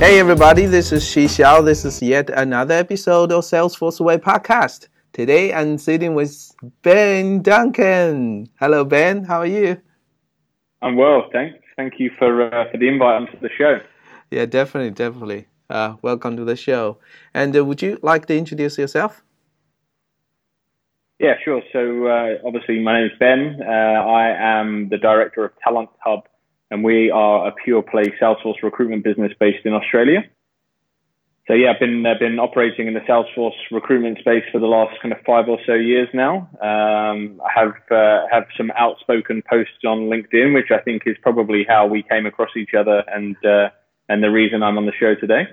Hey 0.00 0.18
everybody, 0.18 0.64
this 0.64 0.92
is 0.92 1.06
Xi 1.06 1.26
Xiao. 1.26 1.62
This 1.62 1.84
is 1.84 2.00
yet 2.00 2.30
another 2.30 2.72
episode 2.72 3.30
of 3.32 3.44
Salesforce 3.44 4.00
Way 4.00 4.16
podcast. 4.16 4.88
Today 5.12 5.52
I'm 5.52 5.76
sitting 5.76 6.14
with 6.14 6.50
Ben 6.80 7.42
Duncan. 7.42 8.48
Hello 8.58 8.82
Ben, 8.82 9.24
how 9.24 9.40
are 9.40 9.46
you? 9.46 9.76
I'm 10.80 10.96
well, 10.96 11.28
thanks. 11.34 11.58
Thank 11.76 12.00
you 12.00 12.10
for 12.18 12.42
uh, 12.42 12.70
for 12.70 12.78
the 12.78 12.88
invite 12.88 13.20
onto 13.20 13.38
the 13.40 13.50
show. 13.58 13.78
Yeah, 14.30 14.46
definitely, 14.46 14.92
definitely. 14.92 15.48
Uh, 15.68 15.96
welcome 16.00 16.34
to 16.38 16.46
the 16.46 16.56
show. 16.56 16.96
And 17.34 17.54
uh, 17.54 17.62
would 17.62 17.82
you 17.82 17.98
like 18.02 18.24
to 18.28 18.38
introduce 18.38 18.78
yourself? 18.78 19.22
Yeah, 21.18 21.34
sure. 21.44 21.60
So 21.74 22.06
uh, 22.06 22.38
obviously, 22.46 22.80
my 22.80 23.00
name 23.00 23.10
is 23.12 23.18
Ben. 23.18 23.60
Uh, 23.60 23.70
I 23.70 24.30
am 24.30 24.88
the 24.88 24.96
director 24.96 25.44
of 25.44 25.52
Talent 25.62 25.90
Hub, 26.02 26.24
and 26.70 26.84
we 26.84 27.10
are 27.10 27.48
a 27.48 27.52
pure 27.52 27.82
play 27.82 28.04
Salesforce 28.20 28.62
recruitment 28.62 29.04
business 29.04 29.32
based 29.38 29.64
in 29.66 29.72
Australia. 29.72 30.24
So 31.46 31.54
yeah, 31.54 31.72
I've 31.72 31.80
been 31.80 32.06
uh, 32.06 32.14
been 32.18 32.38
operating 32.38 32.86
in 32.86 32.94
the 32.94 33.00
Salesforce 33.00 33.56
recruitment 33.72 34.18
space 34.18 34.44
for 34.52 34.60
the 34.60 34.68
last 34.68 35.00
kind 35.02 35.12
of 35.12 35.18
five 35.26 35.48
or 35.48 35.58
so 35.66 35.74
years 35.74 36.08
now. 36.14 36.48
Um, 36.62 37.40
I 37.44 37.60
have 37.60 37.74
uh, 37.90 38.26
have 38.30 38.44
some 38.56 38.70
outspoken 38.78 39.42
posts 39.50 39.84
on 39.84 40.08
LinkedIn, 40.08 40.54
which 40.54 40.70
I 40.70 40.78
think 40.78 41.02
is 41.06 41.16
probably 41.22 41.64
how 41.68 41.86
we 41.86 42.04
came 42.04 42.26
across 42.26 42.50
each 42.56 42.74
other 42.78 43.02
and 43.08 43.34
uh, 43.44 43.70
and 44.08 44.22
the 44.22 44.30
reason 44.30 44.62
I'm 44.62 44.78
on 44.78 44.86
the 44.86 44.92
show 44.92 45.16
today. 45.16 45.48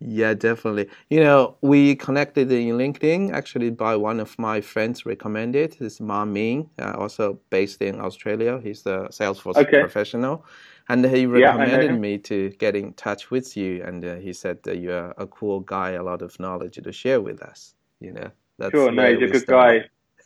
Yeah, 0.00 0.32
definitely. 0.32 0.88
You 1.10 1.20
know, 1.20 1.56
we 1.60 1.94
connected 1.94 2.50
in 2.50 2.78
LinkedIn 2.78 3.32
actually 3.32 3.70
by 3.70 3.96
one 3.96 4.18
of 4.18 4.38
my 4.38 4.62
friends 4.62 5.04
recommended. 5.04 5.76
This 5.78 6.00
Ma 6.00 6.24
Ming, 6.24 6.70
uh, 6.78 6.94
also 6.96 7.38
based 7.50 7.82
in 7.82 8.00
Australia. 8.00 8.60
He's 8.62 8.82
the 8.82 9.08
Salesforce 9.08 9.56
okay. 9.56 9.80
professional. 9.80 10.46
And 10.88 11.04
he 11.04 11.26
recommended 11.26 11.90
yeah, 11.90 11.96
me 11.96 12.18
to 12.18 12.48
get 12.58 12.74
in 12.74 12.94
touch 12.94 13.30
with 13.30 13.56
you. 13.56 13.82
And 13.84 14.04
uh, 14.04 14.16
he 14.16 14.32
said 14.32 14.62
that 14.62 14.78
you're 14.78 15.14
a 15.18 15.26
cool 15.26 15.60
guy, 15.60 15.90
a 15.90 16.02
lot 16.02 16.22
of 16.22 16.38
knowledge 16.40 16.80
to 16.82 16.92
share 16.92 17.20
with 17.20 17.42
us. 17.42 17.74
You 18.00 18.12
know, 18.12 18.30
that's 18.58 18.72
sure, 18.72 18.90
no, 18.90 19.14
he's 19.14 19.30
a 19.30 19.32
good 19.32 19.46
guy. 19.46 19.84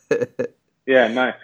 yeah, 0.85 1.09
nice, 1.09 1.35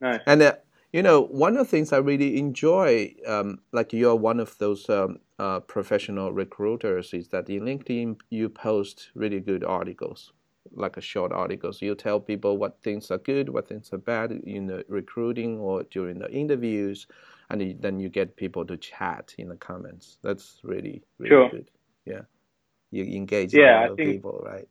nice. 0.00 0.20
And 0.26 0.42
uh, 0.42 0.52
you 0.92 1.02
know, 1.02 1.22
one 1.22 1.56
of 1.56 1.66
the 1.66 1.70
things 1.70 1.92
I 1.92 1.98
really 1.98 2.38
enjoy, 2.38 3.14
um, 3.26 3.60
like 3.72 3.92
you're 3.92 4.16
one 4.16 4.40
of 4.40 4.56
those 4.58 4.88
um, 4.88 5.18
uh, 5.38 5.60
professional 5.60 6.32
recruiters, 6.32 7.12
is 7.12 7.28
that 7.28 7.50
in 7.50 7.62
LinkedIn 7.62 8.18
you 8.30 8.48
post 8.48 9.10
really 9.14 9.40
good 9.40 9.64
articles, 9.64 10.32
like 10.72 10.96
a 10.96 11.02
short 11.02 11.32
articles. 11.32 11.82
You 11.82 11.94
tell 11.94 12.20
people 12.20 12.56
what 12.56 12.82
things 12.82 13.10
are 13.10 13.18
good, 13.18 13.50
what 13.50 13.68
things 13.68 13.92
are 13.92 13.98
bad 13.98 14.32
in 14.32 14.66
the 14.66 14.84
recruiting 14.88 15.58
or 15.58 15.82
during 15.84 16.18
the 16.18 16.30
interviews, 16.30 17.06
and 17.50 17.80
then 17.80 18.00
you 18.00 18.08
get 18.08 18.36
people 18.36 18.64
to 18.64 18.76
chat 18.76 19.34
in 19.36 19.48
the 19.48 19.56
comments. 19.56 20.18
That's 20.22 20.60
really 20.62 21.02
really 21.18 21.30
sure. 21.30 21.50
good. 21.50 21.70
Yeah, 22.06 22.22
you 22.90 23.04
engage 23.04 23.52
yeah, 23.52 23.80
a 23.80 23.82
lot 23.82 23.90
of 23.90 23.96
people, 23.98 24.40
right? 24.42 24.68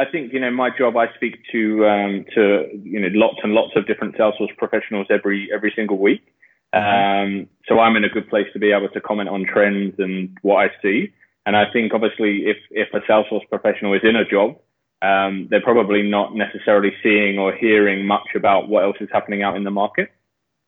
I 0.00 0.10
think 0.10 0.32
you 0.32 0.40
know 0.40 0.50
my 0.50 0.70
job. 0.76 0.96
I 0.96 1.12
speak 1.14 1.34
to 1.52 1.86
um, 1.86 2.24
to 2.34 2.68
you 2.82 3.00
know 3.00 3.08
lots 3.12 3.38
and 3.42 3.52
lots 3.52 3.72
of 3.76 3.86
different 3.86 4.16
Salesforce 4.16 4.56
professionals 4.56 5.06
every 5.10 5.48
every 5.54 5.72
single 5.76 5.98
week. 5.98 6.22
Mm-hmm. 6.74 7.42
Um, 7.42 7.48
so 7.68 7.80
I'm 7.80 7.96
in 7.96 8.04
a 8.04 8.08
good 8.08 8.28
place 8.28 8.46
to 8.54 8.58
be 8.58 8.72
able 8.72 8.88
to 8.90 9.00
comment 9.00 9.28
on 9.28 9.44
trends 9.44 9.96
and 9.98 10.38
what 10.42 10.56
I 10.64 10.68
see. 10.80 11.12
And 11.44 11.54
I 11.54 11.64
think 11.70 11.92
obviously 11.92 12.46
if 12.46 12.56
if 12.70 12.88
a 12.94 13.00
Salesforce 13.00 13.46
professional 13.50 13.92
is 13.92 14.00
in 14.02 14.16
a 14.16 14.24
job, 14.24 14.56
um, 15.02 15.48
they're 15.50 15.60
probably 15.60 16.02
not 16.02 16.34
necessarily 16.34 16.92
seeing 17.02 17.38
or 17.38 17.54
hearing 17.54 18.06
much 18.06 18.28
about 18.34 18.68
what 18.68 18.84
else 18.84 18.96
is 19.00 19.08
happening 19.12 19.42
out 19.42 19.56
in 19.56 19.64
the 19.64 19.70
market. 19.70 20.10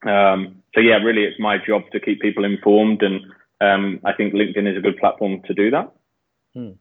Um, 0.04 0.62
so 0.74 0.80
yeah, 0.80 0.96
really, 0.96 1.24
it's 1.24 1.40
my 1.40 1.56
job 1.56 1.82
to 1.92 2.00
keep 2.00 2.20
people 2.20 2.44
informed, 2.44 3.02
and 3.02 3.20
um, 3.60 4.00
I 4.04 4.12
think 4.12 4.34
LinkedIn 4.34 4.70
is 4.70 4.76
a 4.76 4.80
good 4.80 4.98
platform 4.98 5.40
to 5.46 5.54
do 5.54 5.70
that. 5.70 5.92
Hmm. 6.54 6.72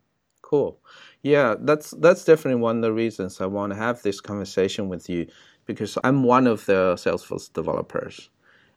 Cool. 0.51 0.77
Yeah, 1.23 1.55
that's 1.57 1.91
that's 1.91 2.25
definitely 2.25 2.59
one 2.59 2.77
of 2.77 2.81
the 2.81 2.91
reasons 2.91 3.39
I 3.39 3.45
want 3.45 3.71
to 3.71 3.79
have 3.79 4.01
this 4.01 4.19
conversation 4.19 4.89
with 4.89 5.09
you 5.09 5.27
because 5.65 5.97
I'm 6.03 6.23
one 6.23 6.45
of 6.45 6.65
the 6.65 6.95
Salesforce 6.95 7.53
developers. 7.53 8.29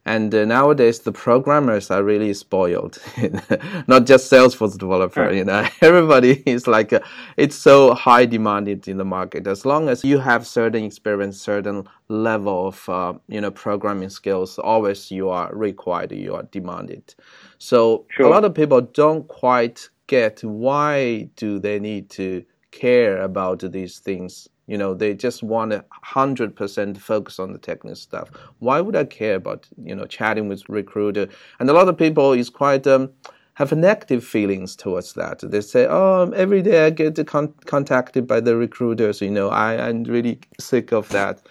And 0.06 0.32
uh, 0.34 0.44
nowadays, 0.44 1.00
the 1.00 1.10
programmers 1.10 1.90
are 1.90 2.04
really 2.04 2.32
spoiled. 2.34 3.02
Not 3.88 4.04
just 4.04 4.30
Salesforce 4.30 4.78
developer, 4.78 5.32
you 5.32 5.44
know. 5.44 5.66
Everybody 5.80 6.42
is 6.46 6.66
like, 6.66 6.92
uh, 6.92 7.00
it's 7.38 7.56
so 7.56 7.94
high 7.94 8.26
demanded 8.26 8.86
in 8.86 8.98
the 8.98 9.04
market. 9.04 9.46
As 9.46 9.64
long 9.64 9.88
as 9.88 10.04
you 10.04 10.18
have 10.18 10.46
certain 10.46 10.84
experience, 10.84 11.40
certain 11.40 11.88
level 12.08 12.68
of, 12.68 12.88
uh, 12.88 13.14
you 13.28 13.40
know, 13.40 13.50
programming 13.50 14.10
skills, 14.10 14.58
always 14.58 15.10
you 15.10 15.30
are 15.30 15.50
required, 15.54 16.12
you 16.12 16.34
are 16.34 16.42
demanded. 16.52 17.14
So 17.56 18.04
sure. 18.10 18.26
a 18.26 18.28
lot 18.28 18.44
of 18.44 18.54
people 18.54 18.82
don't 18.82 19.26
quite 19.26 19.88
get 20.06 20.42
why 20.44 21.28
do 21.36 21.58
they 21.58 21.78
need 21.78 22.10
to 22.10 22.44
care 22.70 23.22
about 23.22 23.60
these 23.60 23.98
things? 23.98 24.48
You 24.66 24.78
know 24.78 24.94
they 24.94 25.14
just 25.14 25.42
want 25.42 25.72
a 25.72 25.84
hundred 25.90 26.56
percent 26.56 26.98
focus 26.98 27.38
on 27.38 27.52
the 27.52 27.58
technical 27.58 27.96
stuff. 27.96 28.30
Why 28.60 28.80
would 28.80 28.96
i 28.96 29.04
care 29.04 29.34
about 29.34 29.68
you 29.76 29.94
know 29.94 30.06
chatting 30.06 30.48
with 30.48 30.68
recruiter? 30.68 31.28
And 31.60 31.68
a 31.68 31.74
lot 31.74 31.88
of 31.88 31.98
people 31.98 32.32
is 32.32 32.48
quite 32.48 32.86
um, 32.86 33.10
have 33.54 33.72
negative 33.72 34.24
feelings 34.24 34.74
towards 34.74 35.12
that. 35.14 35.40
They 35.40 35.60
say 35.60 35.86
oh 35.88 36.30
every 36.34 36.62
day 36.62 36.86
i 36.86 36.90
get 36.90 37.26
con- 37.26 37.54
contacted 37.66 38.26
by 38.26 38.40
the 38.40 38.56
recruiters 38.56 39.20
you 39.20 39.30
know 39.30 39.50
I, 39.50 39.88
i'm 39.88 40.04
really 40.04 40.40
sick 40.58 40.92
of 40.92 41.08
that. 41.10 41.42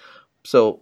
So 0.44 0.82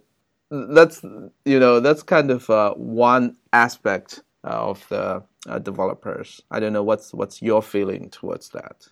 that's 0.50 1.02
you 1.44 1.58
know 1.58 1.80
that's 1.80 2.02
kind 2.02 2.30
of 2.30 2.48
uh, 2.50 2.74
one 2.74 3.36
aspect 3.52 4.22
of 4.44 4.86
the 4.88 5.22
uh, 5.48 5.58
developers. 5.58 6.40
I 6.50 6.60
don't 6.60 6.72
know 6.72 6.82
what's 6.82 7.12
what's 7.12 7.42
your 7.42 7.62
feeling 7.62 8.10
towards 8.10 8.50
that. 8.50 8.88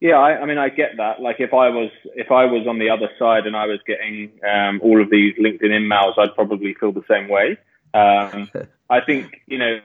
Yeah, 0.00 0.16
I, 0.16 0.40
I, 0.40 0.46
mean, 0.46 0.56
I 0.56 0.70
get 0.70 0.96
that. 0.96 1.20
Like, 1.20 1.40
if 1.40 1.52
I 1.52 1.68
was 1.68 1.90
if 2.14 2.30
I 2.30 2.46
was 2.46 2.66
on 2.66 2.78
the 2.78 2.88
other 2.88 3.10
side 3.18 3.46
and 3.46 3.54
I 3.54 3.66
was 3.66 3.80
getting 3.86 4.30
um, 4.50 4.80
all 4.82 5.00
of 5.00 5.10
these 5.10 5.34
LinkedIn 5.36 5.64
emails, 5.64 6.18
I'd 6.18 6.34
probably 6.34 6.74
feel 6.74 6.92
the 6.92 7.04
same 7.08 7.28
way. 7.28 7.58
Um, 7.92 8.50
I 8.90 9.00
think 9.00 9.42
you 9.46 9.58
know 9.58 9.78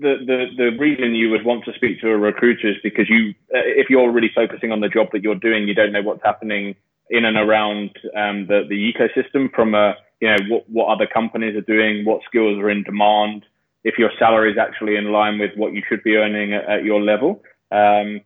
the, 0.00 0.16
the 0.26 0.46
the 0.56 0.76
reason 0.78 1.14
you 1.14 1.30
would 1.30 1.44
want 1.44 1.64
to 1.66 1.72
speak 1.74 2.00
to 2.00 2.10
a 2.10 2.16
recruiter 2.16 2.70
is 2.70 2.76
because 2.82 3.08
you, 3.08 3.34
uh, 3.54 3.62
if 3.62 3.88
you're 3.88 4.10
really 4.10 4.30
focusing 4.34 4.72
on 4.72 4.80
the 4.80 4.88
job 4.88 5.08
that 5.12 5.22
you're 5.22 5.36
doing, 5.36 5.68
you 5.68 5.74
don't 5.74 5.92
know 5.92 6.02
what's 6.02 6.24
happening 6.24 6.74
in 7.08 7.24
and 7.24 7.36
around 7.36 7.90
um, 8.16 8.48
the 8.48 8.66
the 8.68 8.92
ecosystem 8.92 9.52
from 9.54 9.76
a 9.76 9.94
you 10.20 10.28
know 10.28 10.38
what 10.48 10.68
what 10.68 10.88
other 10.88 11.06
companies 11.06 11.56
are 11.56 11.60
doing, 11.60 12.04
what 12.04 12.22
skills 12.24 12.58
are 12.58 12.68
in 12.68 12.82
demand 12.82 13.44
if 13.86 13.98
your 13.98 14.10
salary 14.18 14.50
is 14.50 14.58
actually 14.58 14.96
in 14.96 15.12
line 15.12 15.38
with 15.38 15.52
what 15.54 15.72
you 15.72 15.80
should 15.88 16.02
be 16.02 16.16
earning 16.16 16.52
at, 16.52 16.64
at 16.68 16.84
your 16.84 17.00
level. 17.00 17.40
Um, 17.70 18.20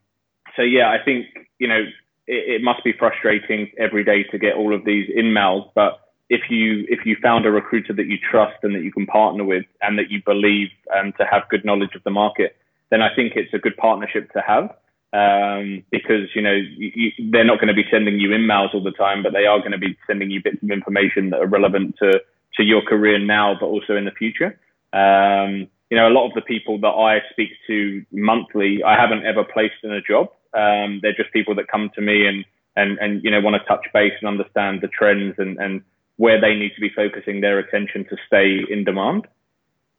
so 0.56 0.62
yeah, 0.62 0.88
I 0.88 1.04
think 1.04 1.26
you 1.58 1.68
know 1.68 1.82
it, 2.26 2.42
it, 2.54 2.62
must 2.62 2.82
be 2.82 2.94
frustrating 2.98 3.70
every 3.78 4.02
day 4.02 4.22
to 4.30 4.38
get 4.38 4.54
all 4.54 4.74
of 4.74 4.86
these 4.86 5.10
emails, 5.10 5.70
but 5.74 6.00
if 6.30 6.48
you 6.48 6.86
if 6.88 7.04
you 7.04 7.14
found 7.22 7.44
a 7.44 7.50
recruiter 7.50 7.92
that 7.92 8.06
you 8.06 8.16
trust 8.18 8.56
and 8.62 8.74
that 8.74 8.82
you 8.82 8.90
can 8.90 9.06
partner 9.06 9.44
with 9.44 9.66
and 9.82 9.98
that 9.98 10.10
you 10.10 10.22
believe 10.24 10.68
um, 10.96 11.12
to 11.18 11.26
have 11.30 11.42
good 11.50 11.64
knowledge 11.64 11.94
of 11.94 12.02
the 12.04 12.10
market, 12.10 12.56
then 12.90 13.02
I 13.02 13.14
think 13.14 13.34
it's 13.36 13.52
a 13.52 13.58
good 13.58 13.76
partnership 13.76 14.32
to 14.32 14.40
have. 14.40 14.74
Um, 15.12 15.82
because 15.90 16.28
you 16.34 16.40
know 16.40 16.54
you, 16.54 16.90
you, 16.94 17.30
they're 17.32 17.44
not 17.44 17.58
going 17.58 17.68
to 17.68 17.74
be 17.74 17.88
sending 17.90 18.18
you 18.18 18.30
emails 18.30 18.72
all 18.72 18.82
the 18.82 18.92
time, 18.92 19.22
but 19.22 19.34
they 19.34 19.44
are 19.44 19.58
going 19.58 19.72
to 19.72 19.78
be 19.78 19.98
sending 20.06 20.30
you 20.30 20.40
bits 20.42 20.62
of 20.62 20.70
information 20.70 21.30
that 21.30 21.40
are 21.40 21.46
relevant 21.46 21.96
to 21.98 22.20
to 22.56 22.62
your 22.62 22.80
career 22.80 23.18
now, 23.18 23.56
but 23.60 23.66
also 23.66 23.94
in 23.96 24.06
the 24.06 24.16
future. 24.22 24.58
Um, 24.92 25.68
you 25.90 25.96
know, 25.96 26.08
a 26.08 26.14
lot 26.14 26.26
of 26.28 26.34
the 26.34 26.40
people 26.40 26.78
that 26.80 26.88
I 26.88 27.20
speak 27.30 27.50
to 27.66 28.04
monthly, 28.12 28.82
I 28.84 29.00
haven't 29.00 29.26
ever 29.26 29.44
placed 29.44 29.82
in 29.82 29.92
a 29.92 30.00
job. 30.00 30.28
Um, 30.54 31.00
they're 31.02 31.14
just 31.14 31.32
people 31.32 31.54
that 31.56 31.68
come 31.68 31.90
to 31.94 32.00
me 32.00 32.26
and, 32.26 32.44
and, 32.76 32.98
and, 32.98 33.24
you 33.24 33.30
know, 33.30 33.40
want 33.40 33.60
to 33.60 33.68
touch 33.68 33.86
base 33.92 34.12
and 34.20 34.28
understand 34.28 34.80
the 34.82 34.88
trends 34.88 35.34
and, 35.38 35.58
and 35.58 35.82
where 36.16 36.40
they 36.40 36.54
need 36.54 36.72
to 36.74 36.80
be 36.80 36.90
focusing 36.94 37.40
their 37.40 37.58
attention 37.58 38.04
to 38.04 38.16
stay 38.26 38.60
in 38.68 38.84
demand. 38.84 39.26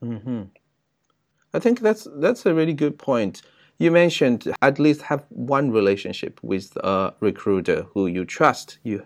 Mm-hmm. 0.04 0.44
I 1.54 1.60
think 1.60 1.82
that's, 1.82 2.08
that's 2.16 2.46
a 2.46 2.54
really 2.54 2.74
good 2.74 2.98
point. 2.98 3.42
You 3.78 3.92
mentioned 3.92 4.54
at 4.62 4.80
least 4.80 5.02
have 5.04 5.26
one 5.30 5.72
relationship 5.72 6.40
with 6.42 6.78
a 6.78 7.14
recruiter 7.20 7.88
who 7.94 8.08
you 8.08 8.24
trust. 8.24 8.78
You, 8.84 9.06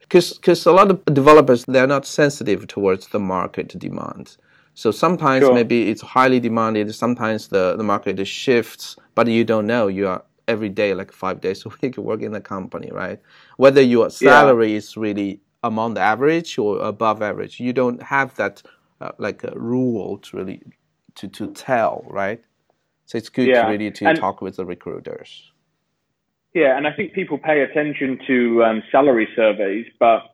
because 0.00 0.66
a 0.66 0.72
lot 0.72 0.90
of 0.90 1.04
developers 1.06 1.64
they're 1.64 1.86
not 1.86 2.04
sensitive 2.04 2.66
towards 2.66 3.08
the 3.08 3.20
market 3.20 3.68
demand 3.78 4.36
so 4.74 4.90
sometimes 4.90 5.44
sure. 5.44 5.54
maybe 5.54 5.90
it's 5.90 6.00
highly 6.00 6.40
demanded. 6.40 6.94
Sometimes 6.94 7.48
the, 7.48 7.76
the 7.76 7.84
market 7.84 8.24
shifts, 8.26 8.96
but 9.14 9.26
you 9.26 9.44
don't 9.44 9.66
know. 9.66 9.88
You 9.88 10.08
are 10.08 10.24
every 10.48 10.68
day, 10.68 10.94
like 10.94 11.12
five 11.12 11.40
days 11.40 11.64
a 11.66 11.68
week, 11.82 11.96
working 11.96 12.26
in 12.26 12.32
the 12.32 12.40
company, 12.40 12.90
right? 12.90 13.20
Whether 13.56 13.82
your 13.82 14.10
salary 14.10 14.70
yeah. 14.70 14.78
is 14.78 14.96
really 14.96 15.40
among 15.62 15.94
the 15.94 16.00
average 16.00 16.58
or 16.58 16.80
above 16.80 17.22
average, 17.22 17.60
you 17.60 17.72
don't 17.72 18.02
have 18.02 18.34
that 18.36 18.62
uh, 19.00 19.12
like 19.18 19.44
a 19.44 19.52
rule 19.56 20.18
to 20.18 20.36
really 20.36 20.62
to, 21.16 21.28
to 21.28 21.52
tell, 21.52 22.04
right? 22.08 22.42
So 23.06 23.18
it's 23.18 23.28
good 23.28 23.48
yeah. 23.48 23.68
really 23.68 23.90
to 23.90 24.06
and 24.06 24.18
talk 24.18 24.40
with 24.40 24.56
the 24.56 24.64
recruiters. 24.64 25.50
Yeah, 26.54 26.76
and 26.76 26.86
I 26.86 26.92
think 26.92 27.12
people 27.12 27.38
pay 27.38 27.62
attention 27.62 28.18
to 28.26 28.64
um, 28.64 28.82
salary 28.90 29.28
surveys, 29.34 29.86
but 29.98 30.31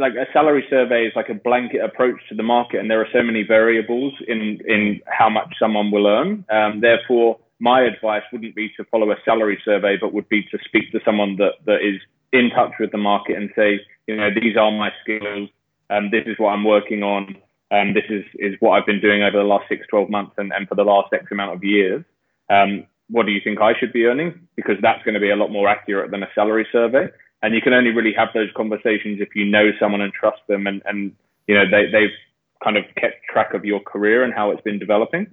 like 0.00 0.14
a 0.14 0.26
salary 0.32 0.64
survey 0.68 1.06
is 1.06 1.12
like 1.14 1.28
a 1.28 1.34
blanket 1.34 1.84
approach 1.84 2.16
to 2.28 2.34
the 2.34 2.42
market, 2.42 2.80
and 2.80 2.90
there 2.90 3.00
are 3.00 3.08
so 3.12 3.22
many 3.22 3.42
variables 3.42 4.14
in 4.26 4.58
in 4.66 5.00
how 5.06 5.28
much 5.28 5.54
someone 5.58 5.90
will 5.90 6.06
earn. 6.06 6.44
Um, 6.50 6.80
therefore, 6.80 7.38
my 7.60 7.82
advice 7.82 8.22
wouldn't 8.32 8.56
be 8.56 8.70
to 8.76 8.84
follow 8.84 9.12
a 9.12 9.16
salary 9.24 9.60
survey, 9.64 9.96
but 10.00 10.12
would 10.14 10.28
be 10.28 10.42
to 10.50 10.58
speak 10.64 10.90
to 10.92 11.00
someone 11.04 11.36
that, 11.36 11.60
that 11.66 11.82
is 11.82 12.00
in 12.32 12.50
touch 12.50 12.72
with 12.80 12.90
the 12.90 12.98
market 12.98 13.36
and 13.36 13.50
say, 13.54 13.80
you 14.06 14.16
know, 14.16 14.30
these 14.34 14.56
are 14.56 14.72
my 14.72 14.90
skills. 15.02 15.48
Um, 15.90 16.10
this 16.10 16.24
is 16.26 16.38
what 16.38 16.50
I'm 16.50 16.64
working 16.64 17.02
on. 17.02 17.36
Um, 17.70 17.94
this 17.94 18.04
is, 18.08 18.24
is 18.34 18.54
what 18.60 18.70
I've 18.70 18.86
been 18.86 19.00
doing 19.00 19.22
over 19.22 19.36
the 19.36 19.44
last 19.44 19.66
six, 19.68 19.86
12 19.90 20.08
months 20.08 20.32
and, 20.38 20.52
and 20.52 20.66
for 20.68 20.74
the 20.74 20.82
last 20.82 21.12
X 21.12 21.26
amount 21.30 21.54
of 21.54 21.62
years. 21.62 22.02
Um, 22.48 22.86
what 23.08 23.26
do 23.26 23.32
you 23.32 23.40
think 23.42 23.60
I 23.60 23.78
should 23.78 23.92
be 23.92 24.06
earning? 24.06 24.48
Because 24.56 24.76
that's 24.80 25.02
going 25.04 25.14
to 25.14 25.20
be 25.20 25.30
a 25.30 25.36
lot 25.36 25.50
more 25.50 25.68
accurate 25.68 26.10
than 26.10 26.22
a 26.22 26.28
salary 26.34 26.66
survey. 26.72 27.08
And 27.42 27.54
you 27.54 27.60
can 27.62 27.72
only 27.72 27.90
really 27.90 28.12
have 28.16 28.28
those 28.34 28.50
conversations 28.56 29.20
if 29.20 29.34
you 29.34 29.46
know 29.46 29.70
someone 29.80 30.00
and 30.00 30.12
trust 30.12 30.40
them 30.46 30.66
and, 30.66 30.82
and 30.84 31.12
you 31.46 31.54
know, 31.54 31.64
they, 31.70 31.90
they've 31.90 32.16
kind 32.62 32.76
of 32.76 32.84
kept 32.96 33.24
track 33.32 33.54
of 33.54 33.64
your 33.64 33.80
career 33.80 34.22
and 34.24 34.34
how 34.34 34.50
it's 34.50 34.60
been 34.62 34.78
developing. 34.78 35.26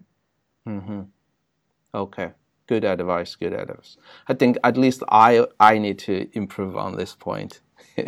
Mm-hmm. 0.67 1.01
Okay. 1.93 2.31
Good 2.67 2.83
advice. 2.83 3.35
Good 3.35 3.53
advice. 3.53 3.97
I 4.27 4.33
think 4.33 4.57
at 4.63 4.77
least 4.77 5.01
I 5.09 5.45
I 5.59 5.77
need 5.77 5.99
to 5.99 6.27
improve 6.33 6.75
on 6.75 6.97
this 6.97 7.15
point. 7.15 7.61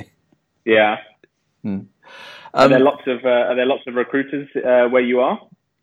yeah. 0.66 0.98
Mm. 1.64 1.72
Um, 1.72 1.88
are 2.54 2.68
there 2.68 2.80
lots 2.80 3.04
of 3.08 3.24
uh, 3.24 3.30
are 3.30 3.56
there 3.56 3.66
lots 3.66 3.84
of 3.88 3.96
recruiters 3.96 4.50
uh, 4.58 4.90
where 4.90 5.02
you 5.02 5.22
are? 5.22 5.40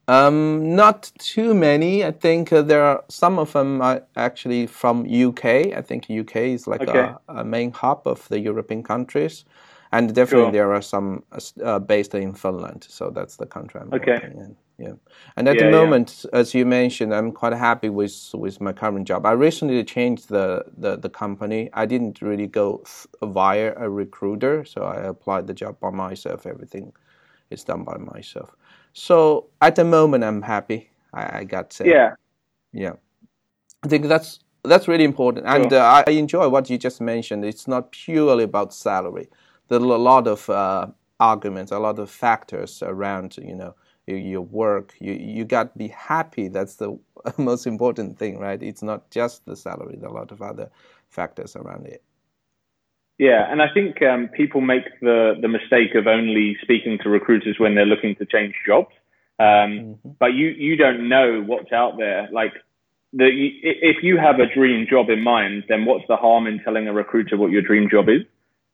Um, 0.09 0.77
not 0.77 1.11
too 1.19 1.53
many. 1.53 2.05
I 2.05 2.13
think 2.13 2.53
uh, 2.53 2.63
there 2.63 2.85
are 2.85 3.05
some 3.09 3.41
of 3.41 3.53
them 3.53 3.83
are 3.83 4.03
actually 4.15 4.67
from 4.69 5.05
UK. 5.05 5.45
I 5.75 5.83
think 5.83 6.09
UK 6.09 6.37
is 6.37 6.69
like 6.69 6.83
okay. 6.83 6.99
a, 6.99 7.19
a, 7.29 7.45
main 7.45 7.73
hub 7.73 8.03
of 8.07 8.29
the 8.29 8.39
European 8.39 8.85
countries, 8.85 9.45
and 9.91 10.15
definitely 10.15 10.47
sure. 10.47 10.53
there 10.53 10.73
are 10.73 10.83
some 10.83 11.25
uh, 11.65 11.81
based 11.81 12.15
in 12.15 12.35
Finland. 12.35 12.87
So 12.89 13.11
that's 13.11 13.37
the 13.37 13.47
country 13.47 13.81
I'm 13.81 13.93
okay. 13.93 14.13
working 14.13 14.39
in. 14.39 14.57
Yeah, 14.79 14.93
and 15.37 15.49
at 15.49 15.57
yeah, 15.57 15.65
the 15.65 15.71
moment, 15.71 16.25
yeah. 16.25 16.39
as 16.39 16.55
you 16.55 16.67
mentioned, 16.67 17.13
I'm 17.13 17.33
quite 17.33 17.55
happy 17.55 17.89
with 17.89 18.31
with 18.35 18.61
my 18.61 18.73
current 18.73 19.09
job. 19.09 19.27
I 19.27 19.33
recently 19.33 19.83
changed 19.83 20.29
the 20.29 20.67
the, 20.79 20.97
the 20.97 21.09
company. 21.09 21.69
I 21.73 21.85
didn't 21.87 22.23
really 22.23 22.47
go 22.47 22.85
via 23.23 23.73
a 23.77 23.91
recruiter, 23.91 24.65
so 24.65 24.83
I 24.83 24.97
applied 25.09 25.49
the 25.49 25.55
job 25.55 25.81
by 25.81 25.91
myself. 25.91 26.47
Everything 26.47 26.93
is 27.51 27.65
done 27.65 27.85
by 27.85 27.97
myself. 27.97 28.55
So 28.99 29.49
at 29.61 29.77
the 29.77 29.85
moment, 29.85 30.25
I'm 30.25 30.41
happy. 30.41 30.91
I, 31.13 31.41
I 31.41 31.45
got 31.45 31.69
to. 31.73 31.87
Yeah. 31.87 32.15
Yeah. 32.73 32.95
I 33.83 33.89
think 33.89 34.07
that's 34.07 34.41
that's 34.65 34.89
really 34.89 35.05
important, 35.05 35.45
and 35.47 35.71
sure. 35.71 35.81
uh, 35.81 36.03
I 36.07 36.11
enjoy 36.13 36.49
what 36.49 36.71
you 36.71 36.79
just 36.79 37.01
mentioned. 37.03 37.45
It's 37.45 37.69
not 37.69 37.93
purely 37.93 38.45
about 38.45 38.73
salary. 38.73 39.29
There's 39.69 39.83
a 39.83 39.87
lot 39.87 40.27
of 40.27 40.49
uh, 40.49 40.87
arguments, 41.21 41.73
a 41.73 41.79
lot 41.79 41.99
of 41.99 42.11
factors 42.11 42.83
around. 42.83 43.37
You 43.37 43.55
know, 43.55 43.75
your, 44.07 44.17
your 44.17 44.41
work. 44.41 44.95
You 44.99 45.13
you 45.13 45.45
got 45.45 45.75
to 45.75 45.79
be 45.79 45.89
happy. 45.89 46.49
That's 46.49 46.77
the 46.77 46.99
most 47.37 47.67
important 47.67 48.19
thing, 48.19 48.39
right? 48.39 48.63
It's 48.63 48.83
not 48.83 49.11
just 49.11 49.45
the 49.45 49.57
salary. 49.57 49.97
There 50.01 50.09
are 50.09 50.17
a 50.17 50.19
lot 50.19 50.33
of 50.33 50.41
other 50.41 50.71
factors 51.11 51.55
around 51.55 51.87
it. 51.87 52.03
Yeah, 53.19 53.51
and 53.51 53.63
I 53.63 53.73
think 53.73 54.03
um, 54.03 54.29
people 54.29 54.61
make 54.61 54.85
the 55.01 55.35
the 55.41 55.49
mistake 55.49 55.95
of 55.95 56.07
only 56.07 56.57
speaking 56.61 56.99
to 57.03 57.09
recruiters 57.09 57.57
when 57.59 57.75
they're 57.75 57.87
looking 57.87 58.15
to 58.17 58.27
change 58.27 58.55
jobs. 58.67 58.93
Um, 59.39 59.47
mm-hmm. 59.47 60.11
But 60.19 60.35
you 60.35 60.49
you 60.49 60.77
don't 60.77 61.09
know 61.09 61.43
what's 61.43 61.73
out 61.73 61.97
there. 61.97 62.29
Like 62.31 62.53
the 63.13 63.29
if 63.63 64.03
you 64.03 64.19
have 64.19 64.39
a 64.39 64.53
dream 64.53 64.87
job 64.89 65.09
in 65.09 65.23
mind, 65.23 65.65
then 65.69 65.87
what's 65.87 66.05
the 66.09 66.17
harm 66.17 66.47
in 66.47 66.61
telling 66.63 66.89
a 66.89 66.93
recruiter 66.93 67.39
what 67.39 67.51
your 67.51 67.63
dream 67.63 67.89
job 67.91 68.09
is? 68.09 68.23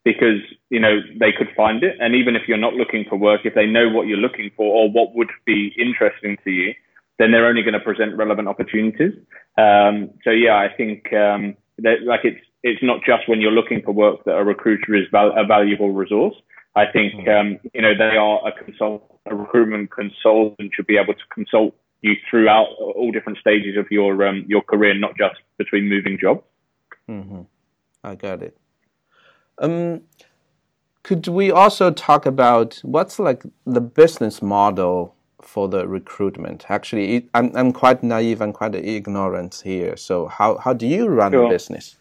Because 0.05 0.43
you 0.71 0.81
know 0.81 0.99
they 1.21 1.31
could 1.31 1.49
find 1.57 1.85
it, 1.85 1.97
and 2.01 2.17
even 2.17 2.35
if 2.35 2.43
you're 2.49 2.59
not 2.59 2.75
looking 2.75 3.05
for 3.09 3.17
work, 3.17 3.43
if 3.45 3.55
they 3.55 3.67
know 3.67 3.89
what 3.89 4.09
you're 4.09 4.19
looking 4.19 4.51
for 4.57 4.67
or 4.67 4.91
what 4.91 5.15
would 5.15 5.31
be 5.47 5.73
interesting 5.79 6.37
to 6.43 6.51
you, 6.51 6.75
then 7.21 7.31
they're 7.31 7.47
only 7.47 7.63
going 7.63 7.75
to 7.75 7.81
present 7.81 8.17
relevant 8.17 8.49
opportunities. 8.49 9.13
Um, 9.57 10.11
so 10.25 10.31
yeah, 10.31 10.57
I 10.57 10.69
think 10.77 11.13
um, 11.13 11.57
that 11.79 12.03
like 12.05 12.25
it's 12.25 12.45
it's 12.63 12.83
not 12.83 13.01
just 13.05 13.29
when 13.29 13.41
you're 13.41 13.53
looking 13.53 13.83
for 13.83 13.93
work 13.93 14.25
that 14.25 14.37
a 14.37 14.45
recruiter 14.45 14.95
is 14.95 15.07
val- 15.11 15.35
a 15.37 15.45
valuable 15.45 15.91
resource. 15.93 16.35
I 16.75 16.85
think 16.93 17.13
hmm. 17.15 17.29
um, 17.29 17.59
you 17.75 17.83
know 17.83 17.97
they 17.97 18.17
are 18.17 18.47
a 18.47 18.53
consult, 18.53 19.21
a 19.27 19.35
recruitment 19.35 19.91
consultant 19.91 20.73
should 20.75 20.87
be 20.87 20.97
able 20.97 21.15
to 21.15 21.27
consult 21.33 21.75
you 22.01 22.15
throughout 22.29 22.67
all 22.79 23.13
different 23.13 23.39
stages 23.39 23.77
of 23.77 23.87
your 23.91 24.27
um, 24.27 24.45
your 24.49 24.63
career, 24.63 24.95
not 24.95 25.17
just 25.17 25.37
between 25.59 25.89
moving 25.89 26.19
jobs. 26.21 26.43
Mm-hmm. 27.09 27.43
I 28.05 28.15
got 28.15 28.43
it. 28.43 28.57
Um, 29.59 30.03
could 31.03 31.27
we 31.29 31.51
also 31.51 31.91
talk 31.91 32.27
about 32.27 32.79
what's 32.83 33.19
like 33.19 33.45
the 33.67 33.81
business 33.81 34.41
model 34.41 35.15
for 35.41 35.69
the 35.69 35.87
recruitment? 35.87 36.67
Actually, 36.69 37.29
I'm 37.35 37.55
I'm 37.55 37.73
quite 37.73 38.03
naive 38.03 38.41
and 38.41 38.55
quite 38.55 38.75
ignorant 38.75 39.63
here. 39.65 39.97
So 39.97 40.27
how 40.27 40.59
how 40.59 40.73
do 40.73 40.87
you 40.87 41.09
run 41.09 41.33
sure. 41.33 41.47
a 41.47 41.49
business? 41.49 41.99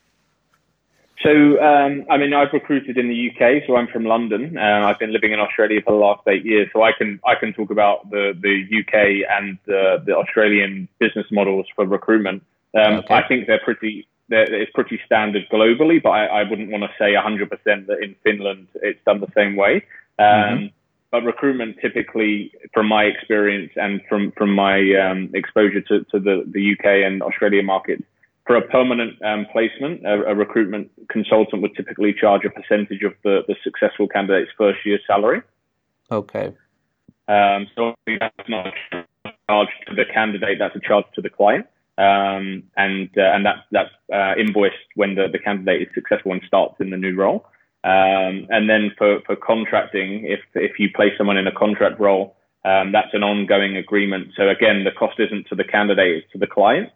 So, 1.23 1.61
um, 1.61 2.05
I 2.09 2.17
mean, 2.17 2.33
I've 2.33 2.51
recruited 2.51 2.97
in 2.97 3.07
the 3.07 3.29
UK, 3.29 3.63
so 3.67 3.75
I'm 3.75 3.87
from 3.87 4.05
London. 4.05 4.57
Uh, 4.57 4.87
I've 4.87 4.97
been 4.97 5.13
living 5.13 5.33
in 5.33 5.39
Australia 5.39 5.79
for 5.85 5.91
the 5.91 5.99
last 5.99 6.21
eight 6.27 6.45
years, 6.45 6.69
so 6.73 6.81
I 6.81 6.93
can 6.97 7.19
I 7.25 7.35
can 7.35 7.53
talk 7.53 7.69
about 7.69 8.09
the 8.09 8.33
the 8.41 8.63
UK 8.79 9.29
and 9.29 9.57
the, 9.65 10.01
the 10.05 10.15
Australian 10.15 10.87
business 10.99 11.27
models 11.31 11.67
for 11.75 11.85
recruitment. 11.85 12.43
Um, 12.73 12.95
okay. 12.95 13.13
I 13.13 13.27
think 13.27 13.45
they're 13.45 13.59
pretty 13.63 14.07
they're, 14.29 14.51
it's 14.51 14.71
pretty 14.71 14.99
standard 15.05 15.47
globally, 15.51 16.01
but 16.01 16.09
I, 16.09 16.25
I 16.25 16.49
wouldn't 16.49 16.71
want 16.71 16.83
to 16.83 16.89
say 16.97 17.13
100% 17.13 17.49
that 17.87 18.01
in 18.01 18.15
Finland 18.23 18.67
it's 18.75 18.99
done 19.05 19.19
the 19.19 19.31
same 19.35 19.55
way. 19.55 19.85
Um, 20.17 20.25
mm-hmm. 20.25 20.65
But 21.11 21.23
recruitment 21.23 21.75
typically, 21.81 22.53
from 22.73 22.87
my 22.87 23.03
experience 23.03 23.73
and 23.75 24.01
from 24.07 24.31
from 24.31 24.55
my 24.55 24.77
um, 24.95 25.29
exposure 25.33 25.81
to, 25.81 26.05
to 26.05 26.19
the, 26.19 26.45
the 26.47 26.73
UK 26.73 27.05
and 27.05 27.21
Australia 27.21 27.61
markets, 27.61 28.03
for 28.51 28.57
a 28.57 28.67
permanent 28.67 29.13
um, 29.23 29.47
placement, 29.49 30.05
a, 30.05 30.25
a, 30.25 30.35
recruitment 30.35 30.91
consultant 31.09 31.61
would 31.61 31.73
typically 31.73 32.13
charge 32.13 32.41
a 32.43 32.49
percentage 32.49 33.01
of 33.01 33.13
the, 33.23 33.43
the 33.47 33.55
successful 33.63 34.09
candidate's 34.09 34.51
first 34.57 34.79
year 34.85 34.99
salary. 35.07 35.41
Okay. 36.11 36.53
Um, 37.29 37.67
so 37.73 37.95
that's 38.19 38.49
not 38.49 38.67
a 38.67 39.31
charge 39.49 39.69
to 39.87 39.95
the 39.95 40.03
candidate, 40.13 40.57
that's 40.59 40.75
a 40.75 40.81
charge 40.85 41.05
to 41.15 41.21
the 41.21 41.29
client. 41.29 41.65
Um, 41.97 42.63
and 42.75 43.09
uh, 43.17 43.31
and 43.33 43.45
that's 43.45 43.61
that's 43.71 43.91
uh, 44.13 44.33
invoiced 44.37 44.75
when 44.95 45.15
the, 45.15 45.27
the 45.31 45.39
candidate 45.39 45.83
is 45.83 45.87
successful 45.93 46.33
and 46.33 46.41
starts 46.45 46.75
in 46.81 46.89
the 46.89 46.97
new 46.97 47.15
role. 47.15 47.45
Um, 47.85 48.47
and 48.49 48.69
then 48.69 48.91
for, 48.97 49.21
for 49.25 49.37
contracting, 49.37 50.25
if 50.25 50.41
if 50.55 50.77
you 50.77 50.89
place 50.93 51.11
someone 51.17 51.37
in 51.37 51.47
a 51.47 51.53
contract 51.53 52.01
role, 52.01 52.35
um, 52.65 52.91
that's 52.91 53.13
an 53.13 53.23
ongoing 53.23 53.77
agreement. 53.77 54.33
So 54.35 54.49
again, 54.49 54.83
the 54.83 54.91
cost 54.91 55.19
isn't 55.19 55.47
to 55.47 55.55
the 55.55 55.63
candidate, 55.63 56.23
it's 56.23 56.31
to 56.33 56.37
the 56.37 56.47
client 56.47 56.89